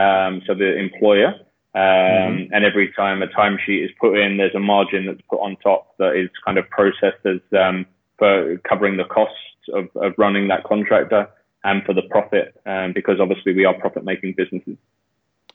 um, 0.00 0.42
so 0.46 0.54
the 0.54 0.76
employer. 0.76 1.34
Um, 1.72 1.82
mm-hmm. 1.82 2.54
And 2.54 2.64
every 2.64 2.92
time 2.94 3.22
a 3.22 3.28
timesheet 3.28 3.84
is 3.84 3.90
put 4.00 4.18
in, 4.18 4.38
there's 4.38 4.54
a 4.56 4.60
margin 4.74 5.06
that's 5.06 5.20
put 5.30 5.40
on 5.40 5.56
top 5.62 5.96
that 5.98 6.16
is 6.16 6.28
kind 6.44 6.58
of 6.58 6.68
processed 6.70 7.24
as 7.24 7.40
um, 7.56 7.86
for 8.18 8.58
covering 8.68 8.96
the 8.96 9.04
costs 9.04 9.36
of, 9.72 9.88
of 9.94 10.12
running 10.18 10.48
that 10.48 10.64
contractor 10.64 11.28
and 11.62 11.84
for 11.84 11.94
the 11.94 12.02
profit, 12.02 12.60
um, 12.66 12.92
because 12.92 13.20
obviously 13.20 13.52
we 13.54 13.64
are 13.64 13.74
profit-making 13.74 14.34
businesses. 14.36 14.76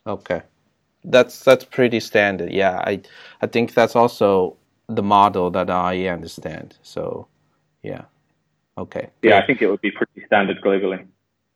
Okay, 0.06 0.40
that's 1.04 1.42
that's 1.42 1.64
pretty 1.64 2.00
standard. 2.00 2.50
Yeah, 2.52 2.78
I 2.86 3.02
I 3.42 3.46
think 3.46 3.74
that's 3.74 3.96
also 3.96 4.56
the 4.88 5.02
model 5.02 5.50
that 5.50 5.68
I 5.68 6.06
understand. 6.06 6.78
So, 6.82 7.26
yeah, 7.82 8.02
okay. 8.78 9.10
Yeah, 9.22 9.38
I 9.38 9.46
think 9.46 9.60
it 9.62 9.68
would 9.68 9.80
be 9.80 9.90
pretty 9.90 10.24
standard 10.26 10.62
globally. 10.62 11.04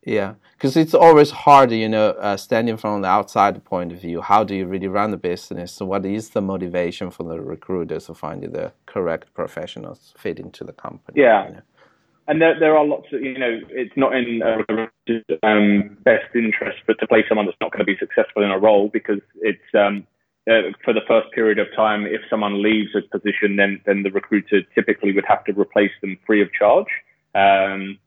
Yeah, 0.03 0.33
because 0.53 0.75
it's 0.77 0.95
always 0.95 1.29
hard, 1.29 1.71
you 1.71 1.87
know, 1.87 2.09
uh, 2.09 2.35
standing 2.35 2.75
from 2.77 3.01
the 3.03 3.07
outside 3.07 3.63
point 3.63 3.91
of 3.91 4.01
view. 4.01 4.21
How 4.21 4.43
do 4.43 4.55
you 4.55 4.65
really 4.65 4.87
run 4.87 5.11
the 5.11 5.17
business? 5.17 5.71
So 5.73 5.85
what 5.85 6.05
is 6.05 6.29
the 6.29 6.41
motivation 6.41 7.11
for 7.11 7.23
the 7.23 7.39
recruiters 7.39 8.07
to 8.07 8.15
find 8.15 8.41
the 8.41 8.73
correct 8.87 9.33
professionals 9.35 10.13
fit 10.17 10.39
into 10.39 10.63
the 10.63 10.73
company? 10.73 11.21
Yeah. 11.21 11.47
You 11.47 11.53
know? 11.53 11.61
And 12.27 12.41
there, 12.41 12.59
there 12.59 12.77
are 12.77 12.85
lots 12.85 13.07
of, 13.11 13.21
you 13.21 13.37
know, 13.37 13.59
it's 13.69 13.95
not 13.95 14.15
in 14.15 14.41
uh, 14.41 14.87
um, 15.43 15.97
best 16.03 16.33
interest 16.33 16.77
for 16.85 16.93
to 16.95 17.07
play 17.07 17.23
someone 17.27 17.45
that's 17.45 17.57
not 17.61 17.71
going 17.71 17.79
to 17.79 17.85
be 17.85 17.97
successful 17.97 18.43
in 18.43 18.51
a 18.51 18.57
role 18.57 18.89
because 18.91 19.19
it's 19.41 19.59
um, 19.73 20.07
uh, 20.49 20.71
for 20.83 20.93
the 20.93 21.01
first 21.07 21.31
period 21.33 21.59
of 21.59 21.67
time. 21.75 22.05
If 22.05 22.21
someone 22.29 22.63
leaves 22.63 22.89
a 22.95 23.01
position, 23.01 23.57
then 23.57 23.81
then 23.85 24.03
the 24.03 24.11
recruiter 24.11 24.61
typically 24.73 25.11
would 25.11 25.25
have 25.27 25.43
to 25.45 25.59
replace 25.59 25.91
them 26.01 26.17
free 26.25 26.41
of 26.41 26.51
charge. 26.53 26.87
Um, 27.35 27.99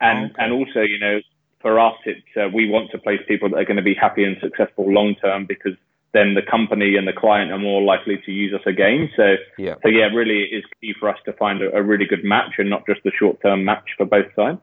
and 0.00 0.30
okay. 0.30 0.34
and 0.38 0.52
also, 0.52 0.80
you 0.80 0.98
know, 0.98 1.20
for 1.62 1.78
us, 1.80 1.94
it's 2.04 2.20
uh, 2.36 2.48
we 2.52 2.68
want 2.68 2.90
to 2.90 2.98
place 2.98 3.20
people 3.26 3.48
that 3.50 3.56
are 3.56 3.64
going 3.64 3.76
to 3.76 3.82
be 3.82 3.94
happy 3.94 4.24
and 4.24 4.36
successful 4.40 4.92
long 4.92 5.14
term 5.14 5.46
because 5.46 5.72
then 6.12 6.34
the 6.34 6.42
company 6.42 6.96
and 6.96 7.08
the 7.08 7.12
client 7.12 7.50
are 7.50 7.58
more 7.58 7.82
likely 7.82 8.20
to 8.26 8.32
use 8.32 8.52
us 8.52 8.60
again. 8.66 9.10
So, 9.16 9.36
yeah. 9.56 9.76
so 9.82 9.88
yeah, 9.88 10.06
really 10.06 10.42
it 10.42 10.56
is 10.56 10.64
key 10.80 10.94
for 10.98 11.08
us 11.08 11.18
to 11.24 11.32
find 11.34 11.62
a, 11.62 11.74
a 11.74 11.82
really 11.82 12.04
good 12.04 12.24
match 12.24 12.54
and 12.58 12.68
not 12.68 12.84
just 12.86 13.00
a 13.06 13.10
short 13.18 13.40
term 13.40 13.64
match 13.64 13.88
for 13.96 14.04
both 14.04 14.26
sides. 14.36 14.58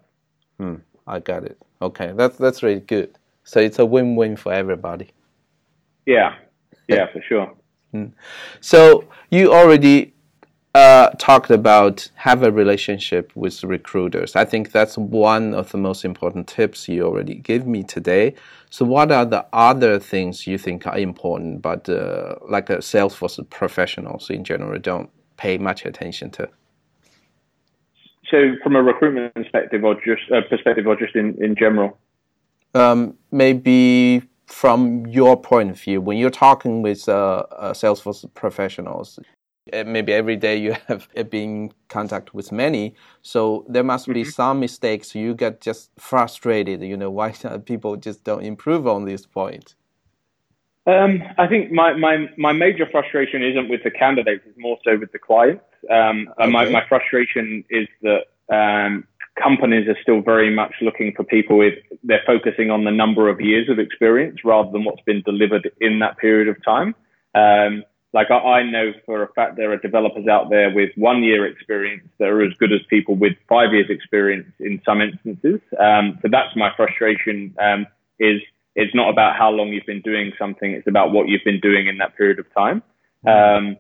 Hmm, 0.58 0.76
I 1.08 1.20
got 1.20 1.44
it. 1.44 1.58
Okay, 1.82 2.12
that's 2.16 2.38
that's 2.38 2.62
really 2.62 2.82
good. 2.82 3.18
So 3.44 3.60
it's 3.60 3.80
a 3.80 3.86
win 3.86 4.16
win 4.16 4.36
for 4.36 4.54
everybody. 4.54 5.10
Yeah, 6.06 6.36
yeah, 6.88 7.12
for 7.12 7.22
sure. 7.28 7.54
Hmm. 7.92 8.08
So 8.60 9.06
you 9.32 9.52
already 9.54 10.14
uh, 10.76 11.10
talked 11.18 11.50
about 11.50 12.10
have 12.16 12.44
a 12.44 12.52
relationship 12.52 13.32
with 13.36 13.64
recruiters. 13.64 14.36
I 14.36 14.46
think 14.46 14.72
that's 14.72 14.98
one 14.98 15.54
of 15.54 15.72
the 15.72 15.78
most 15.78 16.06
important 16.06 16.48
tips 16.48 16.88
you 16.88 17.04
already 17.04 17.36
gave 17.36 17.66
me 17.66 17.84
today. 17.84 18.36
So, 18.70 18.86
what 18.86 19.12
are 19.12 19.26
the 19.26 19.46
other 19.52 20.00
things 20.00 20.46
you 20.46 20.58
think 20.58 20.86
are 20.86 20.98
important, 20.98 21.62
but 21.64 21.90
uh, 21.90 22.36
like 22.48 22.70
a 22.70 22.78
Salesforce 22.78 23.50
professionals 23.50 24.30
in 24.30 24.44
general 24.44 24.78
don't 24.80 25.10
pay 25.38 25.58
much 25.58 25.86
attention 25.86 26.30
to? 26.32 26.48
So, 28.30 28.54
from 28.64 28.76
a 28.76 28.84
recruitment 28.84 29.34
perspective, 29.34 29.84
or 29.84 29.96
just 29.96 30.32
uh, 30.32 30.42
perspective, 30.50 30.86
or 30.86 30.96
just 30.96 31.16
in 31.16 31.36
in 31.44 31.56
general, 31.56 31.98
um, 32.76 33.16
maybe 33.32 34.22
from 34.46 35.06
your 35.08 35.40
point 35.40 35.72
of 35.72 35.80
view, 35.80 36.02
when 36.02 36.18
you're 36.18 36.30
talking 36.30 36.84
with 36.84 37.10
uh, 37.10 37.44
uh, 37.52 37.74
Salesforce 37.74 38.32
professionals, 38.34 39.20
maybe 39.86 40.14
every 40.14 40.36
day 40.36 40.56
you 40.56 40.76
have 40.88 41.08
been 41.30 41.72
contact 41.88 42.34
with 42.34 42.52
many 42.52 42.96
so 43.22 43.66
there 43.68 43.84
must 43.84 44.08
be 44.08 44.22
mm-hmm. 44.22 44.30
some 44.30 44.60
mistakes 44.60 45.16
you 45.16 45.34
get 45.34 45.62
just 45.62 45.92
frustrated 45.98 46.82
you 46.82 46.98
know 46.98 47.10
why 47.20 47.32
people 47.66 47.96
just 47.96 48.24
don't 48.24 48.44
improve 48.44 48.88
on 48.88 49.06
this 49.06 49.26
point 49.26 49.76
um, 50.88 51.22
I 51.38 51.46
think 51.46 51.72
my, 51.72 51.94
my, 51.94 52.30
my 52.38 52.52
major 52.52 52.88
frustration 52.90 53.44
isn't 53.44 53.70
with 53.70 53.84
the 53.84 53.92
candidates, 53.92 54.44
it's 54.48 54.58
more 54.58 54.80
so 54.84 54.98
with 54.98 55.12
the 55.12 55.20
clients. 55.20 55.64
Um, 55.92 56.30
okay. 56.40 56.50
my, 56.50 56.68
my 56.70 56.84
frustration 56.88 57.64
is 57.70 57.88
that 58.02 58.24
um, 58.52 59.04
companies 59.42 59.88
are 59.88 59.98
still 60.02 60.22
very 60.22 60.54
much 60.54 60.74
looking 60.82 61.14
for 61.16 61.24
people 61.24 61.58
with, 61.58 61.76
they're 62.04 62.24
focusing 62.26 62.72
on 62.72 62.86
the 62.86 62.92
number 62.92 63.30
of 63.30 63.40
years 63.40 63.70
of 63.70 63.78
experience 63.78 64.40
rather 64.44 64.72
than 64.72 64.84
what's 64.84 65.02
been 65.02 65.22
delivered 65.24 65.70
in 65.80 66.00
that 66.00 66.18
period 66.18 66.48
of 66.48 66.58
time. 66.64 66.96
Um, 67.36 67.84
like 68.14 68.32
I, 68.32 68.38
I, 68.38 68.64
know 68.64 68.92
for 69.06 69.22
a 69.22 69.28
fact 69.34 69.56
there 69.56 69.72
are 69.72 69.78
developers 69.78 70.28
out 70.28 70.50
there 70.50 70.74
with 70.74 70.90
one 70.96 71.24
year 71.24 71.46
experience 71.46 72.08
that 72.18 72.28
are 72.28 72.44
as 72.44 72.54
good 72.56 72.72
as 72.74 72.80
people 72.90 73.16
with 73.16 73.34
five 73.48 73.72
years 73.72 73.88
experience 73.90 74.48
in 74.60 74.82
some 74.84 75.02
instances. 75.02 75.60
Um, 75.80 76.18
so 76.22 76.28
that's 76.32 76.56
my 76.56 76.72
frustration. 76.76 77.56
Um, 77.60 77.86
is 78.20 78.42
it's 78.76 78.96
not 78.96 79.10
about 79.10 79.36
how 79.36 79.50
long 79.52 79.70
you've 79.70 79.86
been 79.86 80.02
doing 80.02 80.34
something; 80.40 80.72
it's 80.72 80.88
about 80.88 81.12
what 81.12 81.28
you've 81.28 81.44
been 81.46 81.60
doing 81.60 81.88
in 81.88 81.98
that 82.00 82.18
period 82.18 82.40
of 82.40 82.52
time. 82.54 82.82
Um, 83.28 83.78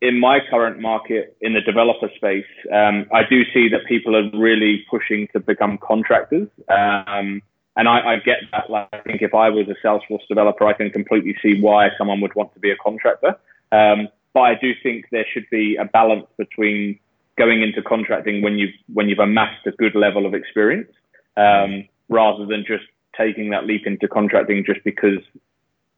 in 0.00 0.18
my 0.18 0.40
current 0.50 0.80
market, 0.80 1.36
in 1.40 1.54
the 1.54 1.60
developer 1.60 2.10
space, 2.16 2.44
um, 2.72 3.06
I 3.12 3.22
do 3.28 3.44
see 3.54 3.68
that 3.68 3.86
people 3.86 4.16
are 4.16 4.28
really 4.36 4.84
pushing 4.90 5.28
to 5.32 5.38
become 5.38 5.78
contractors. 5.78 6.48
Um, 6.68 7.42
and 7.76 7.88
I, 7.88 8.14
I, 8.14 8.16
get 8.16 8.38
that. 8.50 8.68
Like, 8.68 8.88
I 8.92 8.98
think 8.98 9.22
if 9.22 9.32
I 9.32 9.48
was 9.48 9.66
a 9.68 9.86
Salesforce 9.86 10.26
developer, 10.28 10.66
I 10.66 10.72
can 10.72 10.90
completely 10.90 11.36
see 11.40 11.60
why 11.60 11.88
someone 11.96 12.20
would 12.20 12.34
want 12.34 12.52
to 12.54 12.60
be 12.60 12.70
a 12.70 12.76
contractor. 12.76 13.36
Um, 13.72 14.08
but 14.34 14.40
I 14.40 14.54
do 14.54 14.72
think 14.82 15.06
there 15.10 15.26
should 15.32 15.46
be 15.50 15.76
a 15.76 15.84
balance 15.84 16.26
between 16.38 16.98
going 17.36 17.62
into 17.62 17.82
contracting 17.82 18.42
when 18.42 18.58
you've 18.58 18.74
when 18.92 19.08
you've 19.08 19.18
amassed 19.18 19.66
a 19.66 19.72
good 19.72 19.94
level 19.94 20.26
of 20.26 20.34
experience, 20.34 20.90
um, 21.36 21.88
rather 22.08 22.46
than 22.46 22.64
just 22.66 22.84
taking 23.16 23.50
that 23.50 23.66
leap 23.66 23.86
into 23.86 24.08
contracting 24.08 24.64
just 24.64 24.82
because 24.84 25.18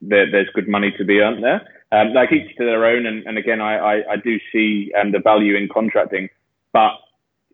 there, 0.01 0.31
there's 0.31 0.49
good 0.55 0.69
money 0.69 0.93
to 0.99 1.05
be 1.05 1.21
earned 1.21 1.43
there. 1.43 1.67
Um, 1.93 2.13
like 2.13 2.33
each 2.33 2.57
to 2.57 2.65
their 2.65 2.85
own, 2.85 3.07
and, 3.07 3.25
and 3.27 3.39
again, 3.39 3.61
I, 3.61 3.77
I, 3.77 4.13
I, 4.13 4.17
do 4.17 4.41
see 4.53 4.93
um, 5.01 5.13
the 5.13 5.21
value 5.21 5.55
in 5.57 5.69
contracting, 5.73 6.29
but 6.73 6.91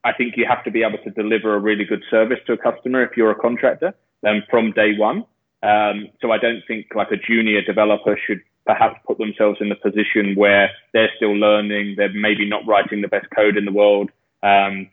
I 0.02 0.14
think 0.14 0.34
you 0.36 0.46
have 0.48 0.64
to 0.64 0.70
be 0.70 0.82
able 0.82 0.96
to 1.04 1.10
deliver 1.10 1.54
a 1.54 1.58
really 1.58 1.84
good 1.84 2.02
service 2.10 2.38
to 2.46 2.54
a 2.54 2.56
customer 2.56 3.02
if 3.02 3.16
you're 3.16 3.30
a 3.30 3.34
contractor 3.34 3.92
um, 4.26 4.42
from 4.48 4.72
day 4.72 4.96
one. 4.96 5.26
Um, 5.62 6.08
so 6.22 6.30
I 6.30 6.38
don't 6.38 6.62
think 6.66 6.86
like 6.94 7.10
a 7.10 7.18
junior 7.18 7.60
developer 7.60 8.18
should 8.26 8.40
perhaps 8.66 9.00
put 9.06 9.18
themselves 9.18 9.58
in 9.60 9.68
the 9.68 9.74
position 9.74 10.34
where 10.36 10.70
they're 10.92 11.10
still 11.16 11.36
learning, 11.36 11.94
they're 11.96 12.12
maybe 12.12 12.48
not 12.48 12.66
writing 12.66 13.00
the 13.00 13.08
best 13.08 13.26
code 13.34 13.56
in 13.56 13.64
the 13.64 13.72
world. 13.72 14.10
Um, 14.42 14.88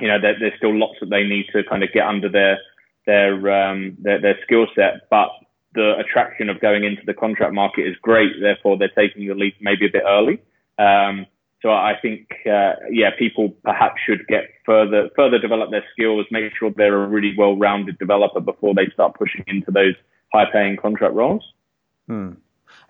you 0.00 0.08
know, 0.08 0.20
there, 0.20 0.36
there's 0.38 0.56
still 0.56 0.76
lots 0.76 0.94
that 1.00 1.10
they 1.10 1.24
need 1.24 1.46
to 1.52 1.62
kind 1.64 1.82
of 1.82 1.92
get 1.92 2.06
under 2.06 2.28
their 2.28 2.58
their 3.06 3.34
um, 3.52 3.96
their, 4.00 4.20
their 4.20 4.38
skill 4.44 4.66
set, 4.74 5.08
but 5.10 5.28
the 5.74 5.94
attraction 5.98 6.48
of 6.50 6.60
going 6.60 6.84
into 6.84 7.02
the 7.06 7.14
contract 7.14 7.54
market 7.54 7.86
is 7.86 7.96
great. 8.02 8.32
Therefore, 8.40 8.76
they're 8.76 8.88
taking 8.88 9.26
the 9.26 9.34
leap 9.34 9.56
maybe 9.60 9.86
a 9.86 9.90
bit 9.90 10.02
early. 10.06 10.40
Um, 10.78 11.26
so 11.62 11.70
I 11.70 11.94
think, 12.00 12.28
uh, 12.44 12.72
yeah, 12.90 13.10
people 13.16 13.50
perhaps 13.62 14.00
should 14.04 14.26
get 14.26 14.50
further 14.66 15.08
further 15.14 15.38
develop 15.38 15.70
their 15.70 15.84
skills, 15.92 16.26
make 16.30 16.52
sure 16.58 16.72
they're 16.76 17.04
a 17.04 17.06
really 17.06 17.34
well-rounded 17.38 17.98
developer 17.98 18.40
before 18.40 18.74
they 18.74 18.88
start 18.92 19.14
pushing 19.14 19.44
into 19.46 19.70
those 19.70 19.94
high-paying 20.32 20.76
contract 20.76 21.14
roles. 21.14 21.44
Hmm. 22.08 22.32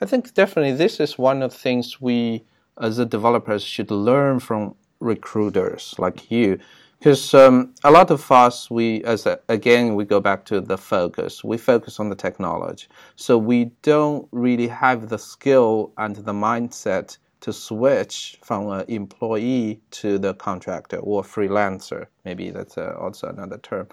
I 0.01 0.07
think 0.07 0.35
definitely 0.35 0.73
this 0.73 1.01
is 1.01 1.19
one 1.19 1.43
of 1.43 1.53
the 1.53 1.59
things 1.59 2.01
we 2.01 2.45
as 2.81 2.99
a 2.99 3.07
developers 3.07 3.63
should 3.63 3.91
learn 3.91 4.41
from 4.41 4.75
recruiters 5.01 5.95
like 5.99 6.31
you. 6.31 6.59
Because 6.99 7.35
um, 7.35 7.75
a 7.83 7.91
lot 7.91 8.11
of 8.13 8.31
us 8.31 8.71
we 8.71 9.03
as 9.05 9.27
a, 9.27 9.41
again 9.49 9.97
we 9.97 10.05
go 10.05 10.21
back 10.21 10.45
to 10.47 10.61
the 10.61 10.79
focus. 10.79 11.43
We 11.43 11.59
focus 11.59 11.99
on 11.99 12.09
the 12.09 12.15
technology. 12.15 12.87
So 13.17 13.37
we 13.37 13.73
don't 13.83 14.29
really 14.31 14.69
have 14.69 15.09
the 15.09 15.19
skill 15.19 15.93
and 15.99 16.17
the 16.17 16.33
mindset 16.33 17.19
to 17.41 17.53
switch 17.53 18.39
from 18.43 18.69
an 18.69 18.85
employee 18.87 19.81
to 19.91 20.17
the 20.17 20.35
contractor 20.35 20.99
or 20.99 21.23
freelancer. 21.23 22.07
Maybe 22.25 22.51
that's 22.51 22.79
uh, 22.79 22.95
also 22.99 23.29
another 23.29 23.59
term 23.59 23.89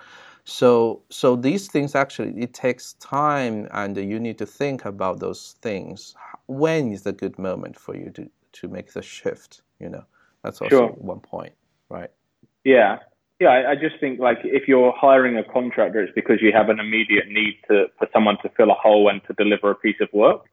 so, 0.49 1.01
so 1.09 1.35
these 1.35 1.67
things 1.67 1.95
actually 1.95 2.33
it 2.41 2.53
takes 2.53 2.93
time, 2.93 3.67
and 3.71 3.95
you 3.95 4.19
need 4.19 4.37
to 4.39 4.45
think 4.45 4.85
about 4.85 5.19
those 5.19 5.55
things. 5.61 6.15
When 6.47 6.91
is 6.91 7.03
the 7.03 7.13
good 7.13 7.37
moment 7.37 7.77
for 7.77 7.95
you 7.95 8.09
to 8.11 8.29
to 8.53 8.67
make 8.67 8.93
the 8.93 9.01
shift? 9.01 9.61
You 9.79 9.89
know, 9.89 10.03
that's 10.43 10.61
also 10.61 10.75
sure. 10.75 10.87
one 10.89 11.19
point, 11.19 11.53
right? 11.89 12.09
Yeah, 12.63 12.97
yeah. 13.39 13.49
I, 13.49 13.71
I 13.71 13.75
just 13.75 13.99
think 13.99 14.19
like 14.19 14.39
if 14.43 14.67
you're 14.67 14.93
hiring 14.97 15.37
a 15.37 15.43
contractor, 15.43 16.01
it's 16.01 16.13
because 16.15 16.41
you 16.41 16.51
have 16.51 16.69
an 16.69 16.79
immediate 16.79 17.27
need 17.27 17.59
to 17.69 17.85
for 17.97 18.07
someone 18.11 18.37
to 18.41 18.49
fill 18.57 18.71
a 18.71 18.75
hole 18.75 19.07
and 19.09 19.21
to 19.27 19.33
deliver 19.33 19.69
a 19.69 19.75
piece 19.75 20.01
of 20.01 20.09
work. 20.13 20.45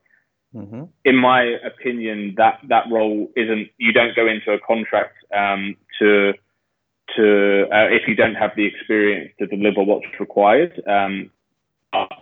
Mm-hmm. 0.54 0.84
In 1.04 1.16
my 1.16 1.42
opinion, 1.64 2.34
that 2.36 2.60
that 2.68 2.84
role 2.90 3.28
isn't. 3.34 3.68
You 3.78 3.92
don't 3.92 4.14
go 4.14 4.26
into 4.26 4.52
a 4.52 4.58
contract 4.60 5.16
um, 5.34 5.76
to 5.98 6.34
to 7.16 7.64
uh, 7.72 7.88
if 7.90 8.08
you 8.08 8.14
don't 8.14 8.34
have 8.34 8.50
the 8.56 8.66
experience 8.66 9.32
to 9.38 9.46
deliver 9.46 9.82
what's 9.82 10.06
required. 10.18 10.82
Um, 10.86 11.30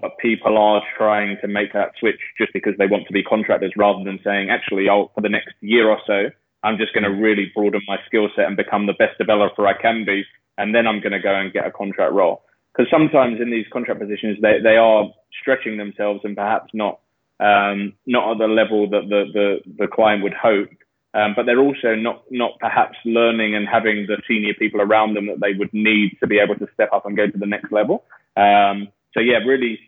but 0.00 0.19
people 0.21 0.59
are 0.59 0.83
trying 0.97 1.37
to 1.41 1.49
make 1.49 1.73
that 1.73 1.93
switch 1.99 2.21
just 2.38 2.53
because 2.53 2.75
they 2.79 2.87
want 2.87 3.07
to 3.07 3.12
be 3.12 3.23
contractors 3.23 3.73
rather 3.76 4.05
than 4.05 4.21
saying, 4.23 4.50
actually, 4.50 4.88
I'll, 4.88 5.11
for 5.14 5.21
the 5.21 5.29
next 5.29 5.55
year 5.61 5.88
or 5.88 5.99
so, 6.07 6.31
I'm 6.62 6.79
just 6.79 6.95
going 6.95 7.05
to 7.05 7.11
really 7.11 7.50
broaden 7.55 7.83
my 7.87 7.99
skill 8.07 8.29
set 8.35 8.47
and 8.47 8.57
become 8.57 8.87
the 8.87 8.93
best 8.93 9.19
developer 9.19 9.67
I 9.67 9.75
can 9.81 10.05
be. 10.05 10.25
And 10.57 10.75
then 10.75 10.87
I'm 10.87 11.00
going 11.00 11.12
to 11.12 11.19
go 11.21 11.35
and 11.35 11.53
get 11.53 11.67
a 11.67 11.73
contract 11.73 12.12
role. 12.12 12.43
Because 12.73 12.91
sometimes 12.91 13.41
in 13.41 13.50
these 13.50 13.67
contract 13.73 14.00
positions, 14.00 14.38
they, 14.41 14.61
they 14.62 14.76
are 14.76 15.07
stretching 15.41 15.76
themselves 15.76 16.21
and 16.25 16.37
perhaps 16.37 16.71
not, 16.73 17.00
um, 17.41 17.93
not 18.07 18.33
at 18.33 18.38
the 18.38 18.47
level 18.47 18.88
that 18.91 19.09
the, 19.09 19.25
the, 19.33 19.75
the 19.79 19.88
client 19.88 20.23
would 20.23 20.35
hope. 20.35 20.69
Um, 21.14 21.33
but 21.37 21.47
they're 21.47 21.61
also 21.61 21.94
not 21.94 22.25
not 22.30 22.59
perhaps 22.59 22.99
learning 23.04 23.54
and 23.54 23.68
having 23.68 24.06
the 24.09 24.21
senior 24.26 24.52
people 24.54 24.80
around 24.80 25.14
them 25.14 25.26
that 25.26 25.40
they 25.40 25.52
would 25.56 25.73
need 25.73 26.16
to 26.21 26.26
be 26.26 26.40
able 26.40 26.56
to 26.56 26.66
step 26.75 26.90
up 26.92 27.06
and 27.06 27.16
go 27.16 27.28
to 27.28 27.38
the 27.38 27.47
next 27.47 27.71
level. 27.71 28.04
Um, 28.37 28.88
so 29.12 29.21
yeah, 29.21 29.38
really, 29.38 29.78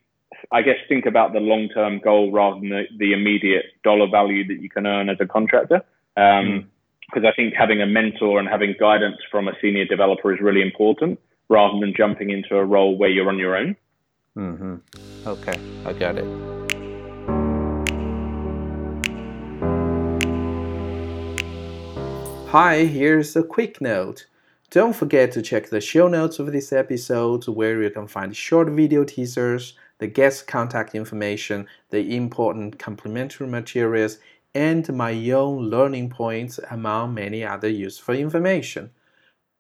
I 0.53 0.63
guess 0.63 0.77
think 0.89 1.05
about 1.05 1.33
the 1.33 1.41
long 1.41 1.69
term 1.69 1.99
goal 1.99 2.31
rather 2.31 2.61
than 2.61 2.69
the, 2.69 2.85
the, 2.97 3.13
immediate 3.13 3.65
dollar 3.83 4.09
value 4.09 4.47
that 4.47 4.63
you 4.63 4.71
can 4.71 4.87
earn 4.87 5.09
as 5.09 5.17
a 5.21 5.27
contractor. 5.27 5.83
Because 6.15 6.45
um, 6.45 6.71
mm. 7.15 7.27
I 7.27 7.33
think 7.35 7.55
having 7.55 7.83
a 7.83 7.87
mentor 7.87 8.39
and 8.39 8.49
having 8.49 8.77
guidance 8.79 9.17
from 9.29 9.49
a 9.49 9.53
senior 9.61 9.85
developer 9.85 10.33
is 10.33 10.41
really 10.41 10.63
important, 10.63 11.19
rather 11.49 11.79
than 11.81 11.93
jumping 11.97 12.31
into 12.31 12.57
a 12.57 12.65
role 12.65 12.97
where 12.97 13.11
you're 13.11 13.29
on 13.29 13.39
your 13.39 13.57
own. 13.57 13.77
Mm-hmm. 14.37 14.77
Okay, 15.27 15.59
I 15.85 15.93
got 15.93 16.17
it. 16.19 16.56
Hi, 22.59 22.87
here's 22.87 23.37
a 23.37 23.43
quick 23.43 23.83
note. 23.83 24.29
Don't 24.71 24.97
forget 24.97 25.31
to 25.33 25.43
check 25.43 25.69
the 25.69 25.79
show 25.79 26.09
notes 26.09 26.39
of 26.39 26.53
this 26.53 26.73
episode 26.73 27.47
where 27.47 27.83
you 27.83 27.91
can 27.91 28.07
find 28.07 28.35
short 28.35 28.71
video 28.71 29.05
teasers, 29.05 29.75
the 29.99 30.07
guest 30.07 30.47
contact 30.47 30.95
information, 30.95 31.67
the 31.91 32.17
important 32.17 32.79
complementary 32.79 33.47
materials, 33.47 34.17
and 34.55 34.91
my 34.97 35.13
own 35.33 35.69
learning 35.69 36.09
points 36.09 36.59
among 36.71 37.13
many 37.13 37.45
other 37.45 37.69
useful 37.69 38.15
information. 38.15 38.89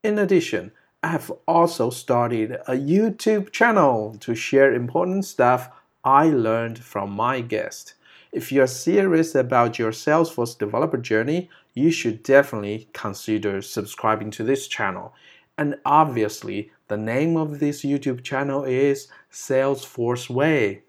In 0.02 0.18
addition, 0.18 0.72
I 1.02 1.08
have 1.08 1.30
also 1.46 1.90
started 1.90 2.52
a 2.66 2.76
YouTube 2.76 3.52
channel 3.52 4.16
to 4.20 4.34
share 4.34 4.72
important 4.72 5.26
stuff 5.26 5.68
I 6.02 6.28
learned 6.28 6.78
from 6.78 7.10
my 7.10 7.42
guests. 7.42 7.92
If 8.32 8.52
you're 8.52 8.66
serious 8.66 9.34
about 9.34 9.78
your 9.78 9.92
Salesforce 9.92 10.58
developer 10.58 10.98
journey, 10.98 11.48
you 11.74 11.90
should 11.90 12.22
definitely 12.22 12.88
consider 12.92 13.62
subscribing 13.62 14.30
to 14.32 14.44
this 14.44 14.66
channel. 14.66 15.14
And 15.58 15.76
obviously, 15.84 16.70
the 16.88 16.96
name 16.96 17.36
of 17.36 17.60
this 17.60 17.82
YouTube 17.82 18.22
channel 18.22 18.64
is 18.64 19.08
Salesforce 19.32 20.28
Way. 20.28 20.82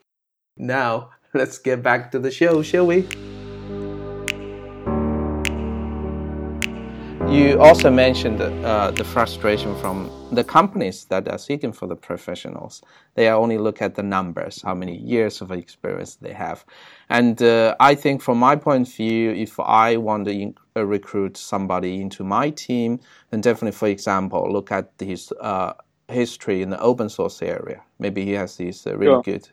Now, 0.57 1.11
let's 1.33 1.57
get 1.57 1.83
back 1.83 2.11
to 2.11 2.19
the 2.19 2.31
show, 2.31 2.61
shall 2.61 2.87
we? 2.87 3.07
You 7.29 7.59
also 7.59 7.91
mentioned 7.91 8.41
uh, 8.41 8.91
the 8.91 9.03
frustration 9.03 9.75
from 9.81 10.09
the 10.31 10.45
companies 10.45 11.03
that 11.05 11.27
are 11.27 11.37
seeking 11.37 11.73
for 11.73 11.85
the 11.85 11.95
professionals. 11.95 12.81
They 13.15 13.27
only 13.27 13.57
look 13.57 13.81
at 13.81 13.95
the 13.95 14.03
numbers, 14.03 14.61
how 14.61 14.73
many 14.73 14.95
years 14.97 15.41
of 15.41 15.51
experience 15.51 16.15
they 16.15 16.31
have. 16.31 16.63
And 17.09 17.41
uh, 17.41 17.75
I 17.81 17.95
think, 17.95 18.21
from 18.21 18.37
my 18.37 18.55
point 18.55 18.87
of 18.87 18.93
view, 18.93 19.31
if 19.31 19.59
I 19.59 19.97
want 19.97 20.25
to 20.25 20.31
in- 20.31 20.55
uh, 20.77 20.85
recruit 20.85 21.35
somebody 21.35 22.01
into 22.01 22.23
my 22.23 22.49
team, 22.51 23.01
then 23.29 23.41
definitely, 23.41 23.77
for 23.77 23.89
example, 23.89 24.49
look 24.49 24.71
at 24.71 24.89
his 24.97 25.33
uh, 25.41 25.73
history 26.07 26.61
in 26.61 26.69
the 26.69 26.79
open 26.79 27.09
source 27.09 27.41
area. 27.41 27.83
Maybe 27.99 28.23
he 28.23 28.31
has 28.31 28.55
this 28.55 28.87
uh, 28.87 28.95
really 28.97 29.15
sure. 29.15 29.23
good, 29.23 29.49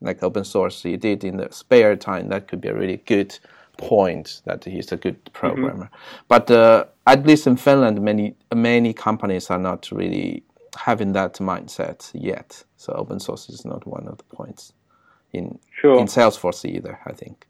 like 0.00 0.24
open 0.24 0.44
source 0.44 0.82
he 0.82 0.96
did 0.96 1.22
in 1.22 1.36
the 1.36 1.52
spare 1.52 1.94
time. 1.94 2.30
That 2.30 2.48
could 2.48 2.60
be 2.60 2.68
a 2.68 2.74
really 2.74 2.96
good 2.96 3.38
point 3.76 4.42
that 4.44 4.64
he's 4.64 4.92
a 4.92 4.96
good 4.96 5.24
mm-hmm. 5.24 5.32
programmer. 5.32 5.84
Mm-hmm. 5.84 6.24
But 6.28 6.50
uh, 6.50 6.84
at 7.06 7.26
least 7.26 7.46
in 7.46 7.56
Finland, 7.56 8.00
many 8.00 8.34
many 8.54 8.92
companies 8.92 9.50
are 9.50 9.58
not 9.58 9.90
really 9.92 10.42
having 10.76 11.12
that 11.12 11.34
mindset 11.34 12.10
yet. 12.14 12.64
So 12.76 12.92
open 12.92 13.20
source 13.20 13.48
is 13.48 13.64
not 13.64 13.86
one 13.86 14.08
of 14.08 14.18
the 14.18 14.36
points 14.36 14.72
in 15.32 15.58
sure. 15.80 15.98
in 15.98 16.06
Salesforce 16.06 16.64
either. 16.64 16.98
I 17.06 17.12
think. 17.12 17.46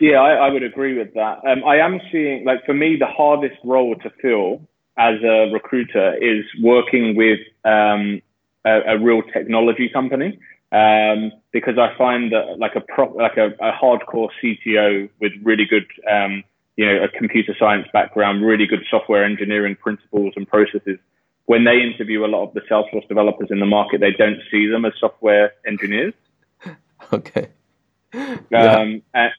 Yeah, 0.00 0.20
I, 0.20 0.46
I 0.46 0.48
would 0.50 0.62
agree 0.62 0.96
with 0.96 1.14
that. 1.14 1.40
Um, 1.44 1.64
I 1.64 1.78
am 1.78 2.00
seeing, 2.12 2.44
like, 2.44 2.64
for 2.64 2.72
me, 2.72 2.96
the 2.96 3.06
hardest 3.06 3.56
role 3.64 3.96
to 3.96 4.10
fill 4.22 4.60
as 4.96 5.16
a 5.24 5.50
recruiter 5.52 6.14
is 6.22 6.44
working 6.62 7.16
with 7.16 7.40
um, 7.64 8.22
a, 8.64 8.94
a 8.94 8.98
real 8.98 9.22
technology 9.22 9.88
company 9.88 10.38
um, 10.70 11.32
because 11.52 11.78
I 11.78 11.96
find 11.96 12.32
that 12.32 12.58
like 12.58 12.76
a 12.76 12.80
pro- 12.80 13.14
like 13.14 13.36
a, 13.36 13.48
a, 13.60 13.72
hardcore 13.72 14.28
CTO 14.42 15.08
with 15.20 15.32
really 15.42 15.64
good 15.64 15.86
um, 16.10 16.44
you 16.76 16.86
know 16.86 17.04
a 17.04 17.08
computer 17.08 17.54
science 17.58 17.88
background, 17.92 18.44
really 18.44 18.66
good 18.66 18.84
software 18.90 19.24
engineering 19.24 19.76
principles 19.76 20.34
and 20.36 20.46
processes. 20.46 20.98
When 21.46 21.64
they 21.64 21.80
interview 21.80 22.26
a 22.26 22.28
lot 22.28 22.46
of 22.46 22.52
the 22.52 22.60
Salesforce 22.70 23.08
developers 23.08 23.48
in 23.50 23.60
the 23.60 23.66
market, 23.66 24.00
they 24.00 24.12
don't 24.12 24.40
see 24.50 24.66
them 24.66 24.84
as 24.84 24.92
software 24.98 25.52
engineers. 25.66 26.14
Okay. 27.12 27.48
Um, 28.12 29.02
and 29.14 29.30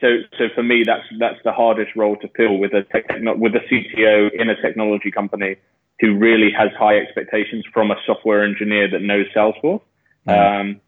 so, 0.00 0.18
so 0.36 0.44
for 0.54 0.62
me, 0.62 0.82
that's 0.84 1.04
that's 1.18 1.38
the 1.44 1.52
hardest 1.52 1.94
role 1.94 2.16
to 2.16 2.28
fill 2.36 2.58
with 2.58 2.72
a 2.72 2.82
techno- 2.82 3.36
with 3.36 3.54
a 3.54 3.60
CTO 3.60 4.30
in 4.32 4.50
a 4.50 4.60
technology 4.60 5.10
company 5.10 5.56
who 6.00 6.16
really 6.16 6.50
has 6.50 6.70
high 6.76 6.98
expectations 6.98 7.64
from 7.72 7.90
a 7.92 7.96
software 8.04 8.44
engineer 8.44 8.90
that 8.90 9.02
knows 9.02 9.26
Salesforce. 9.34 9.82
Um, 10.26 10.80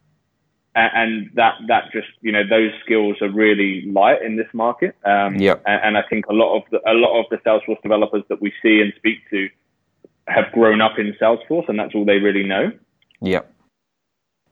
and 0.76 1.30
that 1.34 1.54
that 1.68 1.92
just 1.92 2.08
you 2.20 2.32
know 2.32 2.42
those 2.48 2.72
skills 2.84 3.16
are 3.20 3.30
really 3.30 3.82
light 3.86 4.22
in 4.22 4.36
this 4.36 4.48
market. 4.52 4.96
Um, 5.04 5.36
yeah. 5.36 5.56
And, 5.66 5.80
and, 5.84 5.98
I 5.98 6.02
think 6.10 6.26
a 6.26 6.32
lot 6.32 6.56
of 6.56 6.62
the, 6.70 6.78
a 6.90 6.94
lot 6.94 7.20
of 7.20 7.26
the 7.30 7.36
Salesforce 7.38 7.80
developers 7.82 8.24
that 8.28 8.40
we 8.42 8.52
see 8.60 8.80
and 8.80 8.92
speak 8.96 9.18
to 9.30 9.48
have 10.26 10.50
grown 10.52 10.80
up 10.80 10.98
in 10.98 11.14
Salesforce, 11.20 11.68
and 11.68 11.78
that's 11.78 11.94
all 11.94 12.04
they 12.04 12.18
really 12.18 12.44
know. 12.44 12.72
Yeah. 13.20 13.42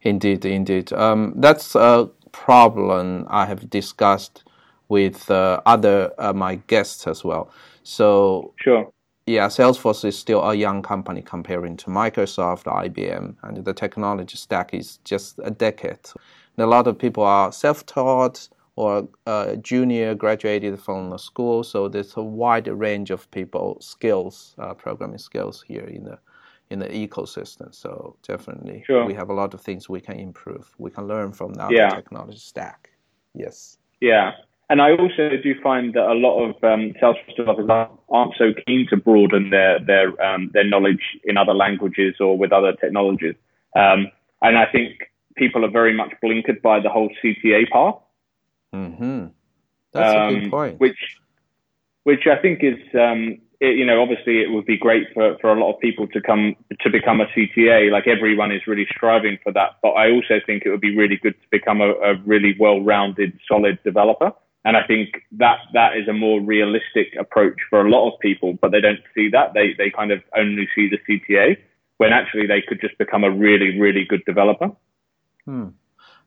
Indeed, 0.02 0.44
indeed. 0.44 0.92
Um, 0.92 1.34
that's 1.36 1.74
a 1.74 2.08
problem 2.30 3.26
I 3.28 3.46
have 3.46 3.68
discussed 3.68 4.44
with 4.88 5.30
uh, 5.30 5.60
other 5.66 6.12
uh, 6.18 6.32
my 6.32 6.56
guests 6.66 7.06
as 7.06 7.24
well. 7.24 7.50
So 7.82 8.54
sure 8.58 8.92
yeah, 9.26 9.46
Salesforce 9.46 10.04
is 10.04 10.18
still 10.18 10.42
a 10.42 10.54
young 10.54 10.82
company 10.82 11.22
comparing 11.22 11.76
to 11.78 11.86
Microsoft, 11.86 12.64
IBM, 12.64 13.36
and 13.42 13.64
the 13.64 13.72
technology 13.72 14.36
stack 14.36 14.74
is 14.74 14.98
just 15.04 15.38
a 15.44 15.50
decade. 15.50 16.08
And 16.56 16.64
a 16.64 16.66
lot 16.66 16.86
of 16.86 16.98
people 16.98 17.22
are 17.22 17.52
self-taught 17.52 18.48
or 18.74 19.08
uh, 19.26 19.56
junior 19.56 20.14
graduated 20.14 20.80
from 20.80 21.10
the 21.10 21.18
school, 21.18 21.62
so 21.62 21.88
there's 21.88 22.16
a 22.16 22.22
wide 22.22 22.66
range 22.66 23.10
of 23.10 23.30
people 23.30 23.76
skills, 23.80 24.54
uh, 24.58 24.74
programming 24.74 25.18
skills 25.18 25.62
here 25.66 25.84
in 25.84 26.04
the 26.04 26.18
in 26.70 26.78
the 26.78 26.88
ecosystem. 26.88 27.72
So 27.74 28.16
definitely, 28.26 28.82
sure. 28.86 29.04
we 29.04 29.12
have 29.12 29.28
a 29.28 29.34
lot 29.34 29.52
of 29.52 29.60
things 29.60 29.90
we 29.90 30.00
can 30.00 30.18
improve. 30.18 30.74
We 30.78 30.90
can 30.90 31.06
learn 31.06 31.32
from 31.32 31.52
the 31.52 31.68
yeah. 31.70 31.90
technology 31.90 32.38
stack. 32.38 32.90
Yes. 33.34 33.76
Yeah, 34.00 34.32
and 34.72 34.80
I 34.80 34.92
also 34.92 35.36
do 35.42 35.54
find 35.62 35.92
that 35.92 36.06
a 36.06 36.14
lot 36.14 36.42
of 36.42 36.50
um, 36.64 36.94
Salesforce 36.98 37.36
developers 37.36 37.68
aren't 38.08 38.34
so 38.38 38.54
keen 38.66 38.86
to 38.88 38.96
broaden 38.96 39.50
their 39.50 39.78
their 39.78 40.08
um, 40.24 40.50
their 40.54 40.64
knowledge 40.64 41.02
in 41.24 41.36
other 41.36 41.52
languages 41.52 42.14
or 42.20 42.38
with 42.38 42.52
other 42.52 42.72
technologies. 42.72 43.34
Um, 43.76 44.10
and 44.40 44.56
I 44.56 44.64
think 44.64 45.10
people 45.36 45.62
are 45.66 45.70
very 45.70 45.92
much 45.92 46.14
blinkered 46.24 46.62
by 46.62 46.80
the 46.80 46.88
whole 46.88 47.10
CTA 47.22 47.68
path. 47.70 47.96
Mm-hmm. 48.74 49.26
That's 49.92 50.14
a 50.14 50.34
good 50.34 50.44
um, 50.44 50.50
point. 50.50 50.80
Which, 50.80 50.98
which 52.04 52.26
I 52.26 52.40
think 52.40 52.64
is, 52.64 52.78
um, 52.94 53.42
it, 53.60 53.76
you 53.76 53.84
know, 53.84 54.00
obviously 54.00 54.40
it 54.40 54.50
would 54.52 54.64
be 54.64 54.78
great 54.78 55.08
for, 55.12 55.36
for 55.42 55.52
a 55.52 55.60
lot 55.60 55.74
of 55.74 55.80
people 55.80 56.08
to 56.08 56.20
come 56.22 56.56
to 56.80 56.88
become 56.88 57.20
a 57.20 57.26
CTA. 57.26 57.90
Like 57.90 58.06
everyone 58.06 58.52
is 58.52 58.62
really 58.66 58.86
striving 58.96 59.38
for 59.42 59.52
that. 59.52 59.76
But 59.82 59.90
I 59.90 60.10
also 60.10 60.40
think 60.46 60.62
it 60.64 60.70
would 60.70 60.80
be 60.80 60.96
really 60.96 61.18
good 61.18 61.34
to 61.34 61.48
become 61.50 61.82
a, 61.82 61.90
a 61.90 62.14
really 62.24 62.56
well-rounded, 62.58 63.38
solid 63.46 63.78
developer. 63.84 64.32
And 64.64 64.76
I 64.76 64.86
think 64.86 65.22
that 65.32 65.58
that 65.72 65.96
is 65.96 66.06
a 66.08 66.12
more 66.12 66.40
realistic 66.40 67.08
approach 67.18 67.58
for 67.68 67.84
a 67.84 67.90
lot 67.90 68.12
of 68.12 68.20
people, 68.20 68.56
but 68.60 68.70
they 68.70 68.80
don't 68.80 69.00
see 69.14 69.28
that. 69.30 69.54
They 69.54 69.74
they 69.76 69.90
kind 69.90 70.12
of 70.12 70.22
only 70.36 70.68
see 70.74 70.88
the 70.88 70.98
CTA 71.08 71.56
when 71.96 72.12
actually 72.12 72.46
they 72.46 72.62
could 72.62 72.80
just 72.80 72.96
become 72.98 73.24
a 73.24 73.30
really 73.30 73.78
really 73.78 74.04
good 74.04 74.24
developer. 74.24 74.70
Hmm. 75.44 75.68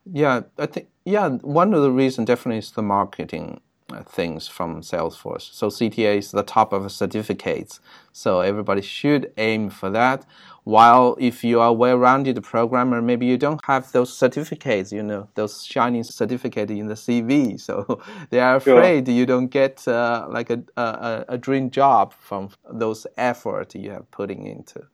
Yeah, 0.06 0.42
I 0.58 0.66
think 0.66 0.88
yeah. 1.06 1.30
One 1.30 1.74
of 1.74 1.82
the 1.82 1.92
reasons 1.92 2.28
definitely 2.28 2.60
is 2.60 2.72
the 2.72 2.82
marketing 2.82 3.62
things 4.08 4.48
from 4.48 4.82
Salesforce. 4.82 5.54
So 5.54 5.68
CTA 5.68 6.18
is 6.18 6.32
the 6.32 6.44
top 6.44 6.74
of 6.74 6.92
certificates. 6.92 7.80
So 8.12 8.40
everybody 8.42 8.82
should 8.82 9.32
aim 9.38 9.70
for 9.70 9.90
that. 9.92 10.26
While 10.64 11.16
if 11.20 11.44
you 11.44 11.60
are 11.60 11.68
a 11.68 11.74
well-rounded 11.74 12.42
programmer, 12.44 13.00
maybe 13.00 13.28
you 13.28 13.38
don't 13.38 13.64
have 13.66 13.92
those 13.92 14.12
certificates, 14.12 14.92
you 14.92 15.04
know, 15.04 15.30
those 15.36 15.64
shining 15.64 16.04
certificate 16.04 16.72
in 16.72 16.88
the 16.88 16.96
CV. 16.96 17.62
So 17.66 18.02
they 18.32 18.40
are 18.40 18.56
afraid 18.56 19.08
sure. 19.08 19.16
you 19.16 19.26
don't 19.26 19.48
get 19.48 19.88
uh, 19.88 20.28
like 20.30 20.50
a, 20.50 20.64
a, 20.78 21.26
a 21.30 21.38
dream 21.38 21.70
job 21.70 22.14
from 22.14 22.50
those 22.72 23.06
effort 23.18 23.76
you 23.76 23.92
have 23.92 24.10
putting 24.12 24.48
into. 24.48 24.88